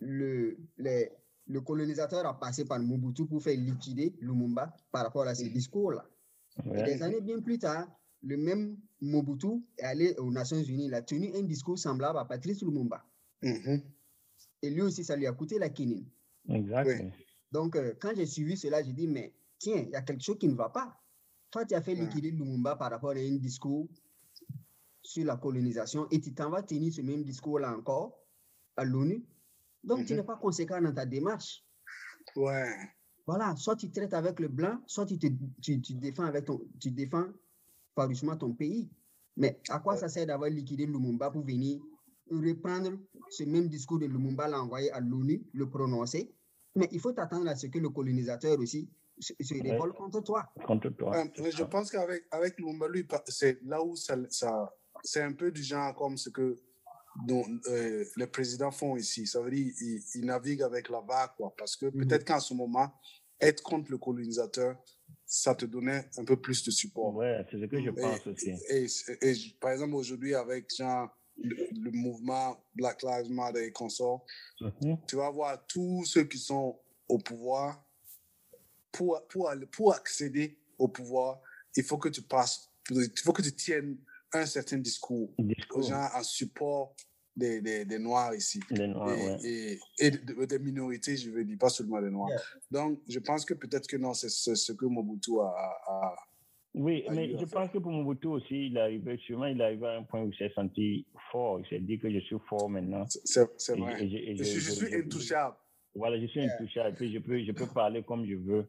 [0.00, 1.10] le, les-
[1.46, 6.04] le colonisateur a passé par Mobutu pour faire liquider Lumumba par rapport à ces discours-là.
[6.74, 7.88] Et des années bien plus tard,
[8.22, 12.26] le même Mobutu est allé aux Nations Unies, il a tenu un discours semblable à
[12.26, 13.02] Patrice Lumumba.
[13.42, 13.80] Mhm.
[14.62, 16.06] Et lui aussi, ça lui a coûté la quinine.
[16.48, 16.88] Exact.
[17.52, 20.38] Donc, euh, quand j'ai suivi cela, j'ai dit, mais tiens, il y a quelque chose
[20.38, 21.00] qui ne va pas.
[21.50, 22.00] Toi, tu as fait Ouais.
[22.00, 23.88] liquider Lumumba par rapport à un discours
[25.02, 28.18] sur la colonisation et tu t'en vas tenir ce même discours-là encore
[28.76, 29.24] à l'ONU.
[29.84, 30.18] Donc, tu Mhm.
[30.20, 31.64] n'es pas conséquent dans ta démarche.
[32.34, 32.74] Ouais.
[33.26, 35.26] Voilà, soit tu traites avec le blanc, soit tu, te,
[35.62, 37.26] tu, tu défends avec ton, tu défends
[37.94, 38.88] farouchement ton pays.
[39.36, 41.80] Mais à quoi ça sert d'avoir liquidé Lumumba pour venir
[42.30, 42.92] reprendre
[43.30, 46.32] ce même discours de Lumumba, l'envoyer à l'ONU, le prononcer
[46.74, 50.44] Mais il faut t'attendre à ce que le colonisateur aussi se, révolte contre toi.
[50.66, 51.16] Contre toi.
[51.16, 55.32] Euh, mais je pense qu'avec avec Lumumba, lui, c'est là où ça, ça c'est un
[55.32, 56.56] peu du genre comme ce que
[57.26, 59.26] dont, euh, les présidents font ici.
[59.26, 61.54] Ça veut dire ils, ils naviguent avec la vague, quoi.
[61.56, 62.06] Parce que Mhm.
[62.06, 62.92] peut-être qu'en ce moment,
[63.40, 64.76] être contre le colonisateur,
[65.24, 67.14] ça te donnait un peu plus de support.
[67.14, 68.50] Ouais, c'est ce que je pense aussi.
[68.68, 68.86] Et,
[69.22, 74.24] et- et par exemple, aujourd'hui, avec genre, le, le mouvement Black Lives Matter et consorts,
[74.60, 74.98] Mhm.
[75.06, 77.82] tu vas voir tous ceux qui sont au pouvoir.
[78.92, 81.40] Pour, pour, aller- pour accéder au pouvoir,
[81.76, 83.98] il faut que tu passes, il faut que tu tiennes
[84.32, 85.82] un certain discours, Discours.
[85.82, 86.94] genre en support
[87.36, 88.58] des, des, des Noirs ici.
[88.70, 89.38] Les Noirs, et, ouais.
[89.44, 92.30] et, et de- des minorités, je veux dire, pas seulement des Noirs.
[92.30, 92.40] Yeah.
[92.70, 95.44] Donc, je pense que peut-être que non, c'est c'est ce que Mobutu a.
[95.44, 96.16] a- a-
[96.76, 99.64] Oui, a mais je pense que pour Mobutu aussi, il est arrivé, sûrement, il est
[99.64, 101.58] arrivé à un point où il s'est senti fort.
[101.60, 103.04] Il s'est dit que je suis fort maintenant.
[103.08, 104.04] C'est vrai.
[104.04, 105.56] et je- et je, je- suis intouchable.
[105.94, 106.52] Voilà, je suis Yeah.
[106.54, 106.90] intouchable.
[106.90, 108.68] Et puis, je peux, je peux parler comme je veux.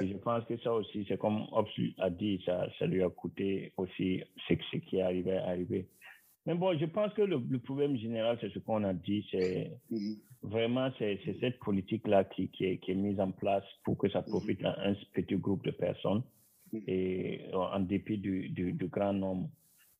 [0.00, 3.10] Et je pense que ça aussi, c'est comme Ops a dit, ça, ça lui a
[3.10, 5.88] coûté aussi ce, ce qui est arrivé à arriver.
[6.46, 9.72] Mais bon, je pense que le, le problème général, c'est ce qu'on a dit, c'est
[9.90, 10.16] Mhm.
[10.42, 14.22] vraiment c'est cette politique-là qui, qui, est, qui est mise en place pour que ça
[14.22, 16.22] profite à un petit groupe de personnes.
[16.72, 19.50] Et euh, en dépit du, du, du grand nombre.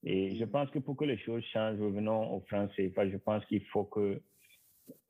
[0.02, 3.44] Et je pense que pour que les choses changent, revenons au franc CFA, je pense
[3.46, 4.20] qu'il faut que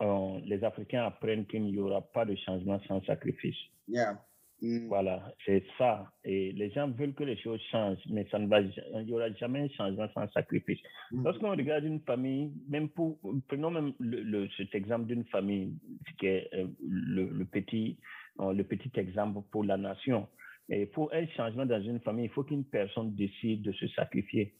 [0.02, 3.56] euh, les Africains apprennent qu'il n'y aura pas de changement sans sacrifice.
[3.88, 4.20] Yeah.
[4.62, 4.88] Mhm.
[4.88, 6.12] Voilà, c'est ça.
[6.22, 8.72] Et les gens veulent que les choses changent, mais ça ne va, il
[9.06, 10.78] n'y aura jamais un changement sans sacrifice.
[11.12, 11.24] Mhm.
[11.24, 13.18] Lorsqu'on regarde une famille, même pour,
[13.48, 15.78] prenons même le, le- cet exemple d'une famille
[16.18, 17.98] qui est euh, le, le petit,
[18.40, 20.28] euh, le petit exemple pour la nation.
[20.70, 24.54] Et pour un changement dans une famille, il faut qu'une personne décide de se sacrifier.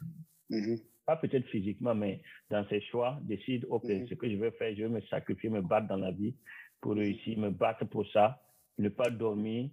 [0.51, 0.79] Mhm.
[1.07, 2.21] Pas peut-être physiquement, mais
[2.51, 4.07] dans ses choix, décide, OK, Mhm.
[4.09, 6.35] ce que je vais faire, je vais me sacrifier, me battre dans la vie
[6.81, 8.43] pour réussir, me battre pour ça,
[8.79, 9.71] ne pas dormir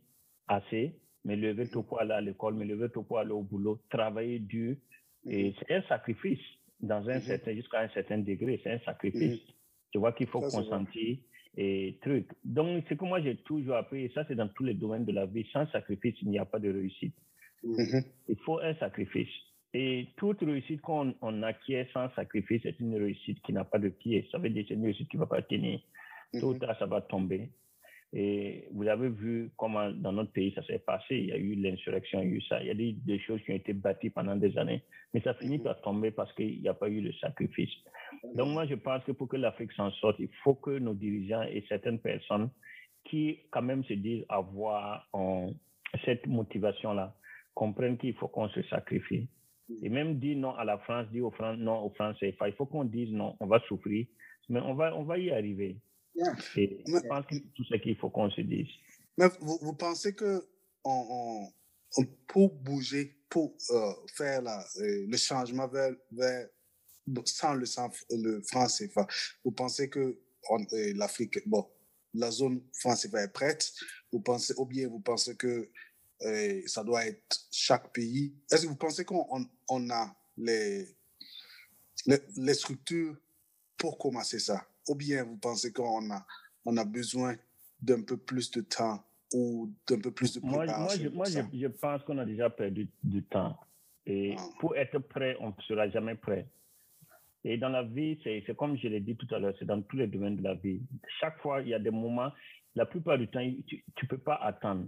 [0.48, 3.80] assez, me lever tôt pour aller à l'école, me lever tôt pour aller au boulot,
[3.90, 4.76] travailler dur.
[5.26, 6.40] Et c'est un sacrifice
[6.80, 9.42] dans un certain, jusqu'à un certain degré, c'est un sacrifice.
[9.92, 11.18] Tu vois qu'il faut Ça, consentir
[11.58, 12.28] et truc.
[12.46, 15.12] Donc, ce que moi j'ai toujours appris, et ça c'est dans tous les domaines de
[15.12, 17.16] la vie, sans sacrifice, il n'y a pas de réussite.
[17.64, 18.04] Mhm.
[18.30, 19.30] Il faut un sacrifice.
[19.74, 23.90] Et toute réussite qu'on on acquiert sans sacrifice est une réussite qui n'a pas de
[23.90, 24.28] pied.
[24.32, 25.80] Ça veut dire que c'est une réussite qui ne va pas tenir.
[26.34, 26.60] Ou Mhm.
[26.60, 27.50] tard, ça va tomber.
[28.14, 31.16] Et vous avez vu comment dans notre pays ça s'est passé.
[31.18, 32.62] Il y a eu l'insurrection, il y a eu ça.
[32.62, 34.82] Il y a des, des choses qui ont été bâties pendant des années.
[35.14, 35.64] Mais ça finit Mhm.
[35.64, 37.74] par tomber parce qu'il n'y a pas eu le sacrifice.
[38.36, 41.44] Donc moi, je pense que pour que l'Afrique s'en sorte, il faut que nos dirigeants
[41.44, 42.50] et certaines personnes
[43.04, 45.08] qui quand même se disent avoir
[46.06, 47.14] cette motivation-là
[47.54, 49.28] comprennent qu'il faut qu'on se sacrifie.
[49.84, 52.66] Et même dire non à la France, dire aux Fran- non aux Français, il faut
[52.66, 54.06] qu'on dise non, on va souffrir,
[54.48, 55.78] mais on va, on va y arriver.
[56.18, 56.36] Yeah.
[56.56, 58.68] Et je pense que c'est tout ce qu'il faut qu'on se dise.
[59.18, 60.44] Mais vous, vous pensez que
[60.84, 61.48] on,
[61.98, 66.48] on- pour bouger, pour euh, faire la, euh, le changement vers, vers
[67.26, 69.08] sans le, sans le franc CFA,
[69.46, 71.68] vous pensez que euh, l'Afrique, bon,
[72.16, 73.72] la zone franc CFA est prête,
[74.12, 75.70] vous pensez, ou bien vous pensez que
[76.66, 78.34] ça doit être chaque pays?
[78.52, 80.88] Est-ce que vous pensez qu'on on, a les,
[82.08, 83.16] les, les, structures
[83.78, 84.68] pour commencer ça?
[84.88, 86.26] Ou bien vous pensez qu'on a,
[86.66, 87.36] on a besoin
[87.82, 91.58] d'un peu plus de temps ou d'un peu plus de préparation Moi, je, moi je,
[91.60, 93.58] je, pense qu'on a déjà perdu du temps.
[94.06, 94.44] Et ah.
[94.60, 96.48] pour être prêt, on ne sera jamais prêt.
[97.44, 99.98] Et dans la vie, c'est comme je l'ai dit tout à l'heure, c'est dans tous
[99.98, 100.82] les domaines de la vie.
[101.20, 102.32] Chaque fois, il y a des moments,
[102.76, 104.86] la plupart du temps, tu ne peux pas attendre.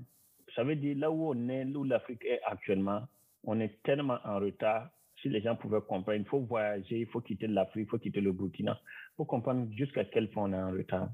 [0.55, 3.03] Ça veut dire, là où on est, où l'Afrique est actuellement,
[3.43, 4.89] on est tellement en retard.
[5.21, 8.21] Si les gens pouvaient comprendre, il faut voyager, il faut quitter l'Afrique, il faut quitter
[8.21, 8.79] le Burkina.
[9.19, 11.09] Faut comprendre jusqu'à quel point on est en retard.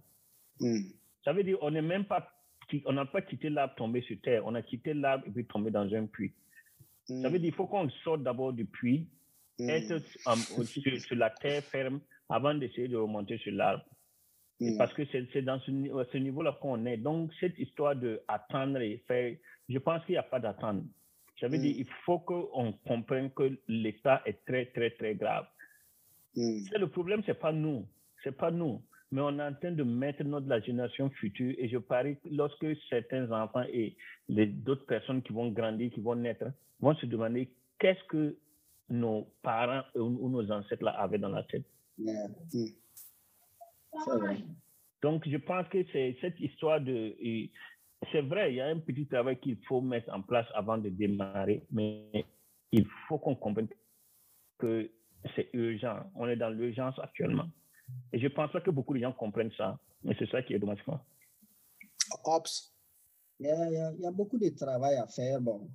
[0.60, 0.78] Hmm.
[1.24, 2.30] Ça veut dire, on n'est même pas
[2.86, 5.72] on n'a pas quitté l'arbre tombé sur terre, on a quitté l'arbre et puis tombé
[5.72, 6.36] dans un puits.
[7.08, 9.08] Ça veut dire qu'il faut qu'on sorte d'abord du puits,
[9.58, 9.70] mm.
[9.72, 9.98] être
[11.00, 13.84] sur, la terre ferme avant d'essayer de remonter sur l'arbre.
[14.60, 14.78] Mm.
[14.78, 15.72] Parce que c'est dans ce,
[16.12, 16.98] ce niveau-là qu'on est.
[16.98, 19.36] Donc, cette histoire d'attendre et faire,
[19.68, 20.84] je pense qu'il n'y a pas d'attendre.
[21.40, 21.62] Ça veut mm.
[21.62, 25.48] dire qu'il faut qu'on comprenne que l'état est très, très, très grave.
[26.36, 27.88] Le problème, ce n'est pas nous.
[28.24, 31.54] C'est pas nous mais on est en train de mettre notre la génération future.
[31.58, 33.96] Et je parie que lorsque certains enfants et
[34.28, 36.46] d'autres personnes qui vont grandir, qui vont naître,
[36.80, 37.50] vont se demander
[37.80, 38.36] qu'est-ce que
[38.90, 41.66] nos parents ou, nos ancêtres avaient dans la tête.
[45.02, 47.16] Donc, je pense que c'est cette histoire de.
[48.12, 50.90] C'est vrai, il y a un petit travail qu'il faut mettre en place avant de
[50.90, 52.26] démarrer, mais
[52.72, 53.68] il faut qu'on comprenne
[54.60, 54.92] que
[55.36, 56.12] c'est urgent.
[56.16, 57.48] On est dans l'urgence actuellement.
[58.14, 59.78] Et je pense pas que beaucoup de gens comprennent ça.
[60.04, 60.84] Mais c'est ça qui est dommage.
[62.24, 62.72] Ops.
[63.40, 65.42] Il y, a, y, a, beaucoup de travail à faire.
[65.42, 65.68] Bon,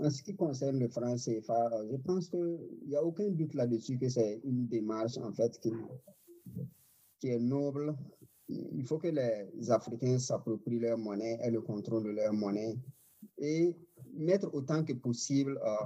[0.00, 3.96] en ce qui concerne le franc CFA, je pense qu'il n'y a aucun doute là-dessus
[3.98, 5.72] que c'est une démarche en fait qui,
[7.20, 7.94] qui est noble.
[8.48, 12.74] Il faut que les Africains s'approprient leur monnaie et le contrôle de leur monnaie
[13.38, 13.76] et
[14.14, 15.84] mettre autant que possible euh,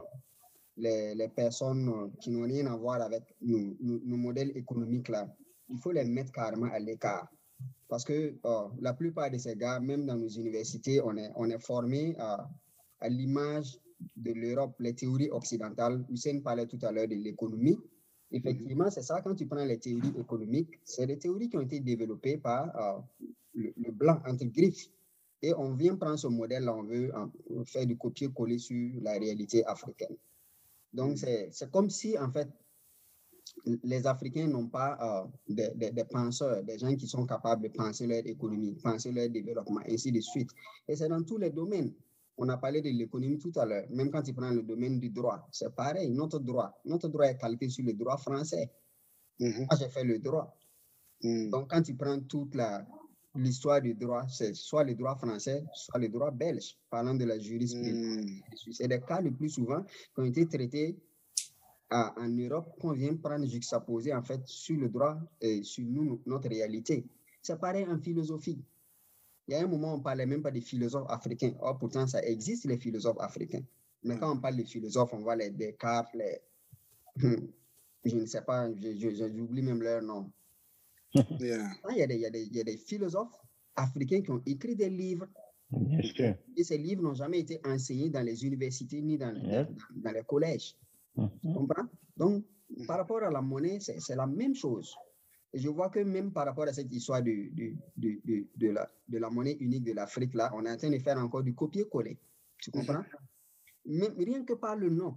[0.79, 5.29] les, les, personnes qui n'ont rien à voir avec nos, nos modèles économiques là
[5.71, 7.29] il faut les mettre carrément à l'écart.
[7.89, 11.49] Parce que oh, la plupart de ces gars, même dans nos universités, on est, on
[11.51, 12.49] est formé à,
[13.01, 13.79] à l'image
[14.17, 16.05] de l'Europe, les théories occidentales.
[16.11, 17.79] Hussein parlait tout à l'heure de l'économie.
[18.31, 21.81] Effectivement, c'est ça, quand tu prends les théories économiques, c'est des théories qui ont été
[21.81, 23.01] développées par euh,
[23.55, 24.91] le, blanc, entre griffes.
[25.41, 27.11] Et on vient prendre ce modèle-là, on veut
[27.65, 30.17] faire du copier-coller sur la réalité africaine.
[30.93, 32.49] Donc, c'est comme si, en fait,
[33.65, 38.27] les Africains n'ont pas euh, des, penseurs, des gens qui sont capables de penser leur
[38.27, 40.51] économie, penser leur développement, ainsi de suite.
[40.87, 41.93] Et c'est dans tous les domaines.
[42.37, 43.85] On a parlé de l'économie tout à l'heure.
[43.91, 46.09] Même quand tu prends le domaine du droit, c'est pareil.
[46.11, 48.71] Notre droit, notre droit est calqué sur le droit français.
[49.41, 49.67] Mm-hmm.
[49.67, 50.57] Moi, j'ai fait le droit.
[51.23, 51.51] Mm.
[51.51, 52.57] Donc, quand tu prends toute
[53.35, 57.39] l'histoire du droit, c'est soit le droit français, soit le droit belge, parlant de la
[57.41, 58.25] jurisprudence.
[58.25, 58.73] Mm.
[58.73, 60.97] C'est des cas le plus souvent qui ont été traités
[61.91, 66.49] en Europe qu'on vient prendre juxtaposer en fait sur le droit et sur nous, notre
[66.49, 67.07] réalité.
[67.43, 68.63] C'est pareil en philosophie.
[69.47, 71.55] Il y a un moment, on ne parlait même pas des philosophes africains.
[71.61, 73.63] Or, pourtant, ça existe, les philosophes africains.
[74.03, 76.41] Mais quand on parle de philosophes, on voit les Descartes, les...
[78.05, 80.31] je ne sais pas, j'oublie même leur nom.
[81.41, 81.71] Yeah.
[81.91, 83.41] Il, y a des, il, y a des, il y a des philosophes
[83.75, 85.27] africains qui ont écrit des livres
[86.57, 89.35] et ces livres n'ont jamais été enseignés dans les universités ni dans,
[89.97, 90.77] dans les collèges.
[91.43, 91.87] Tu comprends?
[92.17, 92.45] Donc,
[92.87, 94.95] par rapport à la monnaie, c'est la même chose.
[95.53, 98.91] Et je vois que même par rapport à cette histoire de, de, de, de la,
[99.09, 101.55] de la monnaie unique de l'Afrique, là, on est en train de faire encore du
[101.55, 102.19] copier-coller.
[102.59, 103.03] Tu comprends?
[103.87, 105.17] Mais rien que par le nom.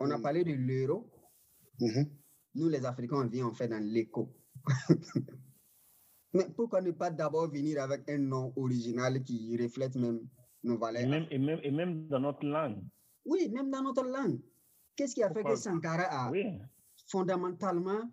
[0.00, 1.08] On a parlé de l'euro.
[2.54, 4.34] Nous, les Africains, on vient, on fait dans l'écho.
[6.34, 10.26] Mais pourquoi ne pas d'abord venir avec un nom original qui reflète même
[10.64, 11.08] nos valeurs?
[11.08, 12.82] même, et même, et même dans notre langue.
[13.24, 14.40] Oui, même dans notre langue.
[14.96, 16.32] Qu'est-ce qui a fait que Sankara a
[17.06, 18.10] fondamentalement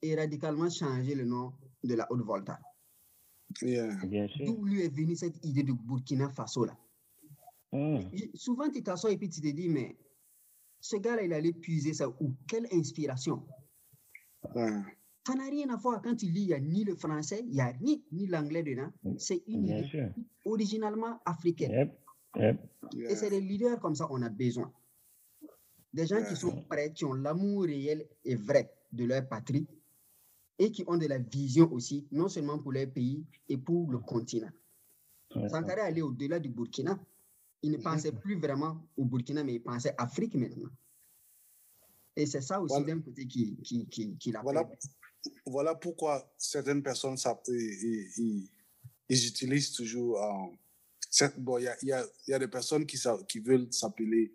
[0.00, 1.52] et radicalement changé le nom
[1.84, 2.58] de la Haute-Volta
[3.60, 6.76] D'où lui est venue cette idée de Burkina Faso là?
[7.72, 8.00] Hmm.
[8.34, 9.96] Souvent, tu t'assois et puis tu te dis, mais
[10.80, 12.34] ce gars-là, il allait puiser ça où?
[12.46, 13.42] Quelle inspiration?
[14.54, 16.02] Ça n'a rien à voir.
[16.02, 18.62] Quand tu lis, il n'y a ni le français, il n'y a ni, ni l'anglais
[18.62, 18.90] dedans.
[19.02, 19.16] Hmm.
[19.18, 20.10] C'est une idée
[20.44, 21.92] originalement africaine.
[22.38, 24.72] Et c'est des leaders comme ça on a besoin.
[25.92, 29.66] Des gens qui sont prêts, qui ont l'amour réel et vrai de leur patrie
[30.58, 33.98] et qui ont de la vision aussi, non seulement pour leur pays et pour le
[33.98, 34.50] continent.
[35.48, 36.98] Sankara allait au-delà du Burkina.
[37.62, 40.68] Il ne pensait plus vraiment au Burkina, mais il pensait Afrique maintenant.
[42.16, 42.94] Et c'est ça aussi Voilà.
[42.94, 44.42] d'un côté qui, qui, qui, qui l'a
[45.46, 47.16] Voilà, pourquoi certaines personnes
[47.48, 48.50] ils, ils-
[49.08, 50.22] ils utilisent toujours.
[50.22, 50.56] euh,
[51.38, 52.98] bon, il y a, y, a, y a des personnes qui,
[53.28, 54.32] qui veulent s'appeler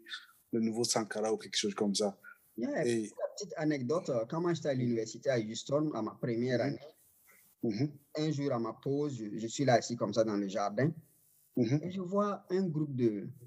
[0.51, 2.17] le nouveau Sankara ou quelque chose comme ça.
[2.57, 6.11] Yeah, Et, la petite anecdote, euh, quand moi j'étais à l'université à Houston, à ma
[6.15, 6.65] première Mhm.
[6.65, 6.79] année,
[7.63, 10.47] Mhm, un jour à ma pause, je, je suis là assis comme ça dans le
[10.47, 10.91] jardin,
[11.55, 12.95] mhm, et je vois un groupe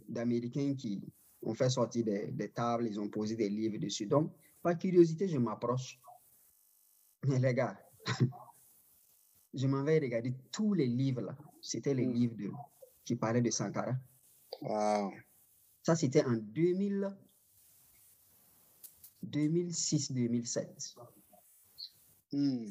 [0.09, 1.01] d'Américains qui
[1.43, 4.07] ont fait sortir des, des tables, ils ont posé des livres dessus.
[4.07, 5.99] Donc, par curiosité, je m'approche.
[7.27, 7.79] Mais les gars,
[9.55, 11.37] je m'en vais regarder tous les livres là.
[11.63, 12.51] C'était les livres de,
[13.05, 13.95] qui parlaient de Sankara.
[14.63, 15.13] wow.
[15.83, 17.15] Ça, c'était en 2000,
[19.23, 20.97] 2006-2007.
[22.33, 22.71] Hmm,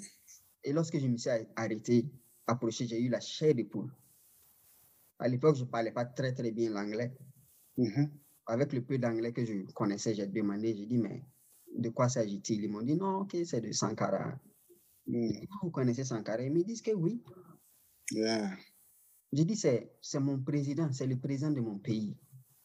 [0.64, 2.10] Et lorsque je me suis arrêté,
[2.48, 3.92] approché, j'ai eu la chair de poule.
[5.20, 7.16] À l'époque, je ne parlais pas très très bien l'anglais.
[7.78, 11.24] mhm, Avec le peu d'anglais que je connaissais, j'ai demandé, j'ai dit, mais
[11.74, 12.66] de quoi s'agit-il?
[12.66, 14.38] Ils m'ont dit, non, ok, c'est de Sankara.
[15.08, 16.42] hmm, Vous connaissez Sankara?
[16.44, 17.24] Ils me disent que oui.
[18.12, 18.56] yeah,
[19.32, 22.18] J'ai dit, c'est c'est mon président, c'est le président de mon pays.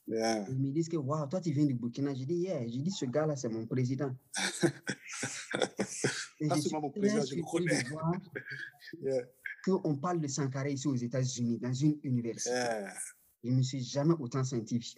[0.09, 0.44] yeah.
[0.48, 2.14] Ils me disent que, waouh, toi tu viens du Burkina.
[2.14, 2.66] J'ai dit, yeah.
[2.66, 4.14] J'ai dit, ce gars-là, c'est mon président.
[6.40, 7.79] Et je pas mon président, je le connais.
[9.03, 9.22] Yeah,
[9.64, 12.50] qu'on parle de Sankara ici aux États-Unis, dans une université.
[12.50, 12.92] yeah,
[13.42, 14.94] Je ne me suis jamais autant senti.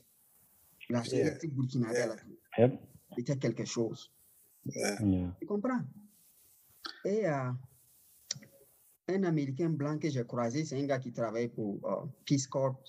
[0.90, 1.04] La Yeah.
[1.04, 2.06] société burkinabé Yeah.
[2.06, 2.16] là,
[2.58, 2.80] Yep.
[3.18, 4.10] était quelque chose.
[4.66, 5.00] yeah.
[5.02, 5.36] Yeah.
[5.40, 5.80] Tu comprends?
[7.04, 7.50] Et euh,
[9.08, 12.82] un Américain blanc que j'ai croisé, c'est un gars qui travaille pour euh, Peace Corps.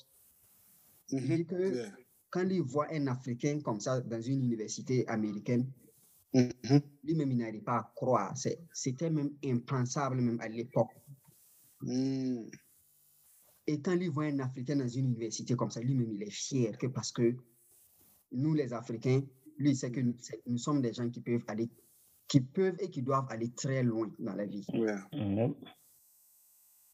[1.10, 1.92] Il Mhm, dit que yeah.
[2.30, 5.72] quand il voit un Africain comme ça dans une université américaine,
[6.34, 8.36] Mhm, lui-même, il n'arrive pas à croire.
[8.38, 10.92] C'est- C'était même impensable même à l'époque.
[11.82, 12.46] hmm,
[13.70, 16.78] Et quand il voit un Africain dans une université comme ça, lui-même, il est fier
[16.78, 17.36] que parce que
[18.32, 19.22] nous, les Africains,
[19.58, 21.70] lui, il sait que nous, c'est- nous sommes des gens qui peuvent aller,
[22.28, 24.66] qui peuvent et qui doivent aller très loin dans la vie.
[24.74, 25.08] yeah.
[25.14, 25.56] Yep.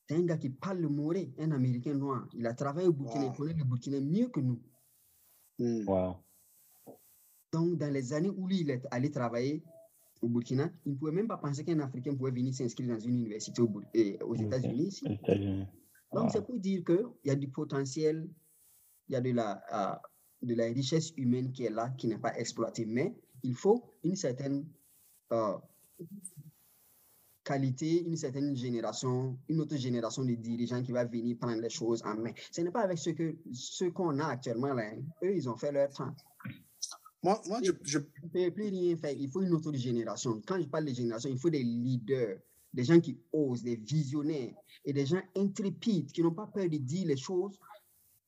[0.08, 2.28] C'est un gars qui parle le moré, un Américain noir.
[2.34, 3.32] Il a travaillé au Burkina, Wow.
[3.34, 4.62] il connaît le Burkina mieux que nous.
[5.60, 6.18] Hmm, Wow.
[7.54, 9.64] Donc, dans les années où lui, il est allé travailler
[10.22, 13.18] au Burkina, il ne pouvait même pas penser qu'un Africain pouvait venir s'inscrire dans une
[13.20, 13.84] université au Bur-
[14.26, 14.36] aux.
[14.36, 15.02] États-Unis.
[16.12, 16.30] Donc, Wow.
[16.30, 18.30] c'est pour dire qu'il y a du potentiel,
[19.08, 19.96] il y a de la, euh,
[20.42, 22.86] de la richesse humaine qui est là, qui n'est pas exploitée.
[22.86, 24.66] Mais il faut une certaine
[25.32, 25.58] euh,
[27.44, 32.02] qualité, une certaine génération, une autre génération de dirigeants qui va venir prendre les choses
[32.04, 32.32] en main.
[32.52, 34.84] Ce n'est pas avec ce que ce qu'on a actuellement là.
[34.84, 35.02] hein.
[35.24, 36.14] Eux, ils ont fait leur temps.
[37.22, 39.12] Moi, moi je, je, ne peut plus rien faire.
[39.12, 40.42] Il faut une autre génération.
[40.46, 42.38] Quand je parle de génération, il faut des leaders,
[42.74, 44.54] des gens qui osent, des visionnaires
[44.86, 47.58] et des gens intrépides qui n'ont pas peur de dire les choses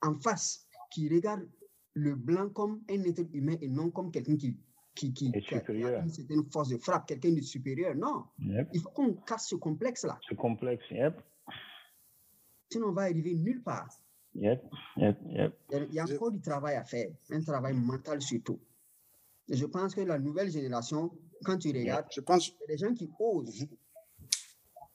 [0.02, 1.48] en face, qui regardent
[1.94, 4.58] le blanc comme un être humain et non comme quelqu'un qui,
[4.96, 6.04] qui, qui, qui a- qui a supérieur.
[6.04, 7.94] une certaine force de frappe, quelqu'un de supérieur.
[7.96, 8.70] Non, Yep.
[8.74, 10.18] il faut qu'on casse ce complexe-là.
[10.28, 10.84] C'est complexe.
[10.90, 11.22] Yep.
[12.72, 13.90] Sinon, on va arriver nulle part.
[14.34, 14.64] Yep.
[14.98, 15.18] Yep.
[15.30, 15.54] Yep.
[15.90, 18.60] Il y a- encore du travail à faire, un travail mental surtout.
[19.48, 21.12] Et je pense que la nouvelle génération,
[21.44, 22.48] quand tu regardes, je pense.
[22.48, 23.68] il y a des gens qui osent.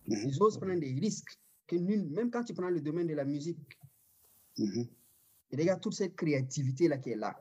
[0.06, 0.16] Mhm.
[0.26, 3.24] Ils osent prendre des risques que nul, même quand tu prends le domaine de la
[3.24, 3.78] musique,
[4.58, 4.88] Mhm,
[5.52, 7.38] et regarde toute cette créativité-là qui est là.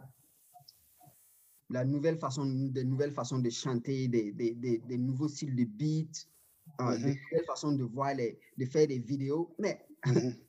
[1.69, 5.65] La nouvelle façon, des nouvelles façons de chanter, des, des, des, des nouveaux styles de
[5.65, 6.27] beats,
[6.82, 7.03] euh, Mhm.
[7.03, 9.53] des nouvelles façons de voir, les, de faire des vidéos.
[9.60, 10.34] Mais mhm.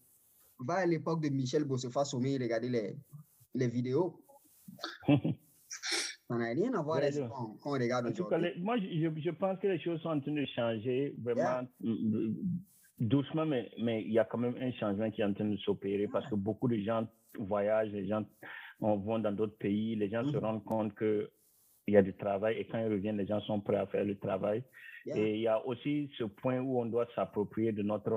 [0.60, 2.96] va à l'époque de Michel Bossefa Sommet et regarder les,
[3.54, 4.22] les vidéos.
[6.28, 8.62] Ça n'a rien à voir avec ce qu'on regarde aujourd'hui.
[8.62, 12.34] moi, je, je pense que les choses sont en train de changer vraiment mm,
[13.00, 15.56] doucement, mais, mais il y a quand même un changement qui est en train de
[15.56, 18.24] s'opérer parce que beaucoup de gens voyagent, les gens
[18.80, 20.44] on, vont dans d'autres pays, les gens se Mhm.
[20.44, 21.28] rendent compte qu'il
[21.88, 24.16] y a du travail et quand ils reviennent, les gens sont prêts à faire le
[24.18, 24.62] travail.
[25.06, 25.16] Yeah.
[25.18, 28.14] Et il y a aussi ce point où on doit s'approprier de notre,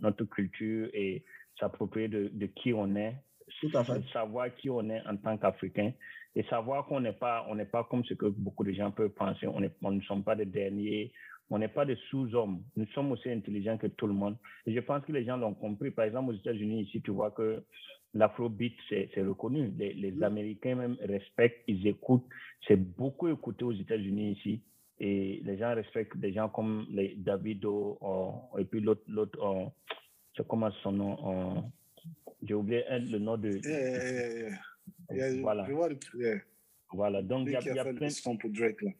[0.00, 1.24] notre culture et
[1.58, 3.14] s'approprier de, de qui on est,
[3.60, 4.02] Tout à fait.
[4.12, 5.92] savoir qui on est en tant qu'Africain
[6.36, 9.10] et savoir qu'on n'est pas, on n'est pas comme ce que beaucoup de gens peuvent
[9.14, 9.46] penser.
[9.46, 11.12] On, est, on ne sommes pas des derniers,
[11.48, 12.62] on n'est pas des sous-hommes.
[12.76, 14.36] Nous sommes aussi intelligents que tout le monde.
[14.66, 15.90] Et je pense que les gens l'ont compris.
[15.90, 17.64] Par exemple, aux États-Unis, ici, tu vois que
[18.14, 19.70] l'afrobeat, c'est reconnu.
[19.78, 20.22] Les, les Mm.
[20.24, 22.26] Américains même respectent, ils écoutent.
[22.66, 24.60] C'est beaucoup écouté aux États-Unis ici.
[24.98, 29.64] Et les gens respectent des gens comme les Davido euh, et puis l'autre, l'autre euh,
[30.36, 31.60] c'est comment son nom euh,
[32.42, 33.48] J'ai oublié le nom de.
[33.50, 34.58] Yeah, yeah, yeah, yeah.
[35.12, 35.64] Yeah, je- Voilà.
[35.66, 35.98] Je vois le.
[36.14, 36.38] Yeah.
[36.92, 37.22] Voilà.
[37.22, 37.92] Donc, il y a, y a plein.
[38.06, 38.90] le son pour Drake, là.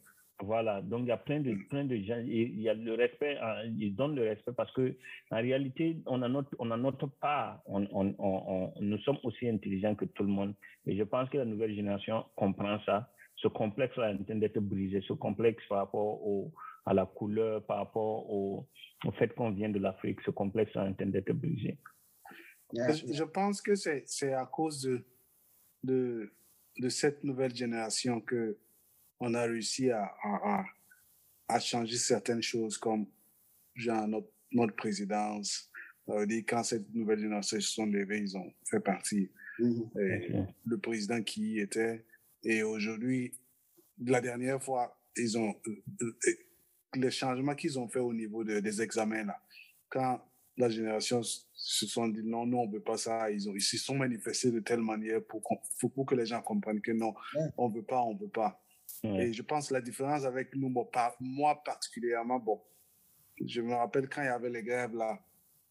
[0.42, 3.36] Voilà, donc il y a plein de, plein de gens, il y a le respect,
[3.42, 4.96] hein, ils donnent le respect parce que
[5.30, 9.48] en réalité, on a notre, on a notre part, on, on, on, nous sommes aussi
[9.48, 10.54] intelligents que tout le monde.
[10.86, 13.12] Et je pense que la nouvelle génération comprend ça.
[13.36, 16.52] Ce complexe-là est en train d'être brisé, ce complexe par rapport au,
[16.86, 18.66] à la couleur, par rapport au,
[19.04, 21.76] au fait qu'on vient de l'Afrique, ce complexe-là est en train d'être brisé.
[22.72, 25.04] Je, je pense que c'est à cause de,
[25.84, 26.32] de,
[26.78, 28.56] de cette nouvelle génération que
[29.20, 30.64] on a réussi à, à,
[31.48, 33.06] à changer certaines choses comme
[33.74, 35.70] genre notre, notre présidence.
[36.08, 39.30] Euh, quand cette nouvelle génération se sont levés, ils ont fait partie.
[39.58, 40.46] Mm-hmm.
[40.66, 42.04] Le président qui y était.
[42.42, 43.34] Et aujourd'hui,
[43.98, 46.32] la dernière fois, ils ont, euh, euh,
[46.94, 49.40] les changements qu'ils ont fait au niveau de, des examens, là,
[49.88, 50.24] quand
[50.56, 53.30] la génération se sont dit non, non, on ne veut pas ça.
[53.30, 55.42] Ils, ont, ils se sont manifestés de telle manière pour,
[55.94, 57.14] pour que les gens comprennent que non,
[57.56, 58.60] on ne veut pas, on ne veut pas.
[59.02, 60.72] Et je pense la différence avec nous,
[61.20, 62.60] moi particulièrement, bon,
[63.42, 65.18] je me rappelle quand il y avait les grèves là,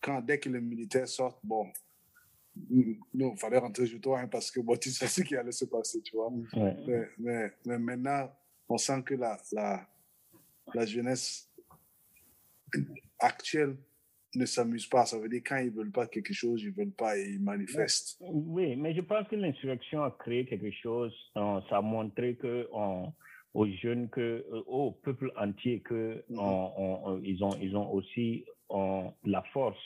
[0.01, 1.71] quand dès que les militaires sortent, bon,
[2.69, 5.51] nous, il fallait rentrer chez toi hein, parce que bon, tu sais ce qui allait
[5.51, 6.31] se passer, tu vois.
[6.55, 8.35] Mais, mais, mais, maintenant,
[8.67, 9.87] on sent que la, la,
[10.73, 11.49] la jeunesse
[13.19, 13.77] actuelle
[14.35, 15.05] ne s'amusent pas.
[15.05, 18.17] Ça veut dire quand ils veulent pas quelque chose, ils veulent pas et ils manifestent.
[18.21, 21.13] Oui, mais je pense que l'insurrection a créé quelque chose.
[21.37, 22.67] Euh, ça a montré que
[23.53, 27.21] aux jeunes, que euh, au peuple entier, que mm-hmm.
[27.23, 29.79] ils ont ils ont aussi la force.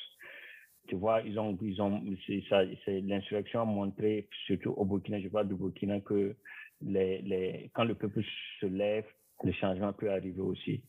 [0.88, 5.48] Tu vois, ils ont ils ont c'est l'insurrection a montré surtout au Burkina, je parle
[5.48, 6.36] du Burkina que
[6.82, 8.22] les, les quand le peuple
[8.60, 9.06] se lève,
[9.44, 10.84] le changement peut arriver aussi.